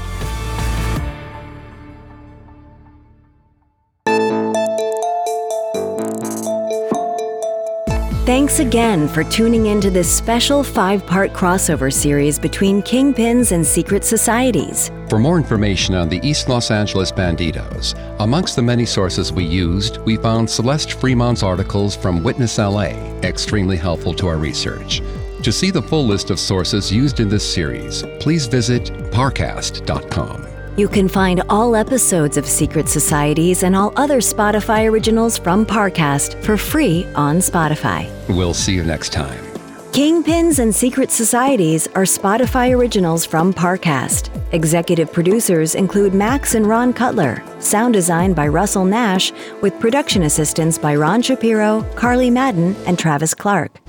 Thanks 8.31 8.61
again 8.61 9.09
for 9.09 9.25
tuning 9.25 9.67
into 9.67 9.91
this 9.91 10.09
special 10.09 10.63
five 10.63 11.05
part 11.05 11.33
crossover 11.33 11.93
series 11.93 12.39
between 12.39 12.81
Kingpins 12.81 13.51
and 13.51 13.67
Secret 13.67 14.05
Societies. 14.05 14.93
For 15.09 15.19
more 15.19 15.37
information 15.37 15.97
on 15.97 16.09
the 16.09 16.21
East 16.23 16.49
Los 16.49 16.71
Angeles 16.71 17.11
Banditos, 17.11 17.99
amongst 18.21 18.55
the 18.55 18.63
many 18.63 18.87
sources 18.87 19.33
we 19.33 19.45
used, 19.45 19.97
we 20.03 20.17
found 20.17 20.49
Celeste 20.49 20.93
Fremon's 20.93 21.43
articles 21.43 21.97
from 21.97 22.23
Witness 22.23 22.57
LA 22.59 22.91
extremely 23.25 23.77
helpful 23.77 24.15
to 24.15 24.29
our 24.29 24.39
research. 24.39 25.03
To 25.43 25.51
see 25.51 25.73
the 25.73 25.83
full 25.83 26.07
list 26.07 26.31
of 26.31 26.39
sources 26.39 26.93
used 26.93 27.19
in 27.19 27.29
this 27.29 27.53
series, 27.53 28.05
please 28.21 28.47
visit 28.47 28.93
parcast.com. 29.11 30.50
You 30.77 30.89
can 30.89 31.09
find 31.09 31.43
all 31.49 31.75
episodes 31.77 32.37
of 32.37 32.47
Secret 32.47 32.89
Societies 32.89 33.65
and 33.65 33.75
all 33.75 33.93
other 33.97 34.19
Spotify 34.19 34.89
originals 34.91 35.37
from 35.37 35.67
Parcast 35.67 36.43
for 36.45 36.57
free 36.57 37.07
on 37.15 37.37
Spotify. 37.39 38.09
We'll 38.29 38.55
see 38.55 38.75
you 38.75 38.85
next 38.85 39.13
time. 39.13 39.45
Kingpins 39.93 40.61
and 40.61 40.73
Secret 40.73 41.11
Societies 41.11 41.89
are 41.89 42.05
Spotify 42.05 42.75
originals 42.75 43.27
from 43.27 43.53
Parcast. 43.53 44.31
Executive 44.53 45.13
producers 45.13 45.75
include 45.75 46.15
Max 46.15 46.55
and 46.55 46.65
Ron 46.65 46.93
Cutler, 46.93 47.43
sound 47.59 47.95
design 47.95 48.33
by 48.33 48.47
Russell 48.47 48.85
Nash, 48.85 49.33
with 49.63 49.79
production 49.81 50.23
assistance 50.23 50.79
by 50.79 50.95
Ron 50.95 51.23
Shapiro, 51.23 51.83
Carly 51.97 52.31
Madden, 52.31 52.77
and 52.87 52.97
Travis 52.97 53.35
Clark. 53.35 53.81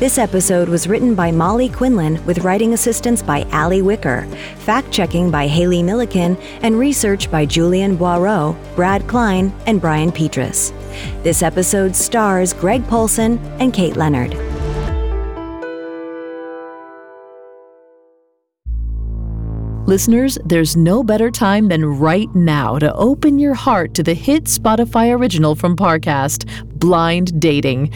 This 0.00 0.16
episode 0.16 0.70
was 0.70 0.88
written 0.88 1.14
by 1.14 1.30
Molly 1.30 1.68
Quinlan 1.68 2.24
with 2.24 2.38
writing 2.38 2.72
assistance 2.72 3.22
by 3.22 3.42
Ali 3.52 3.82
Wicker, 3.82 4.26
fact 4.60 4.90
checking 4.90 5.30
by 5.30 5.46
Haley 5.46 5.82
Milliken, 5.82 6.38
and 6.62 6.78
research 6.78 7.30
by 7.30 7.44
Julian 7.44 7.98
Boireau, 7.98 8.56
Brad 8.74 9.06
Klein, 9.06 9.52
and 9.66 9.78
Brian 9.78 10.10
Petrus. 10.10 10.72
This 11.22 11.42
episode 11.42 11.94
stars 11.94 12.54
Greg 12.54 12.82
Polcyn 12.88 13.36
and 13.60 13.74
Kate 13.74 13.94
Leonard. 13.94 14.32
Listeners, 19.86 20.38
there's 20.46 20.78
no 20.78 21.04
better 21.04 21.30
time 21.30 21.68
than 21.68 21.84
right 21.84 22.34
now 22.34 22.78
to 22.78 22.90
open 22.94 23.38
your 23.38 23.52
heart 23.52 23.92
to 23.92 24.02
the 24.02 24.14
hit 24.14 24.44
Spotify 24.44 25.14
original 25.14 25.54
from 25.54 25.76
Parcast, 25.76 26.48
Blind 26.78 27.38
Dating. 27.38 27.92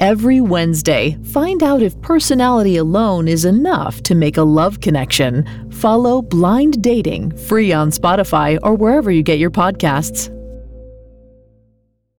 Every 0.00 0.40
Wednesday, 0.40 1.18
find 1.24 1.60
out 1.60 1.82
if 1.82 2.00
personality 2.02 2.76
alone 2.76 3.26
is 3.26 3.44
enough 3.44 4.00
to 4.04 4.14
make 4.14 4.36
a 4.36 4.44
love 4.44 4.80
connection. 4.80 5.44
Follow 5.72 6.22
Blind 6.22 6.80
Dating 6.80 7.36
free 7.36 7.72
on 7.72 7.90
Spotify 7.90 8.60
or 8.62 8.74
wherever 8.74 9.10
you 9.10 9.24
get 9.24 9.40
your 9.40 9.50
podcasts. 9.50 10.32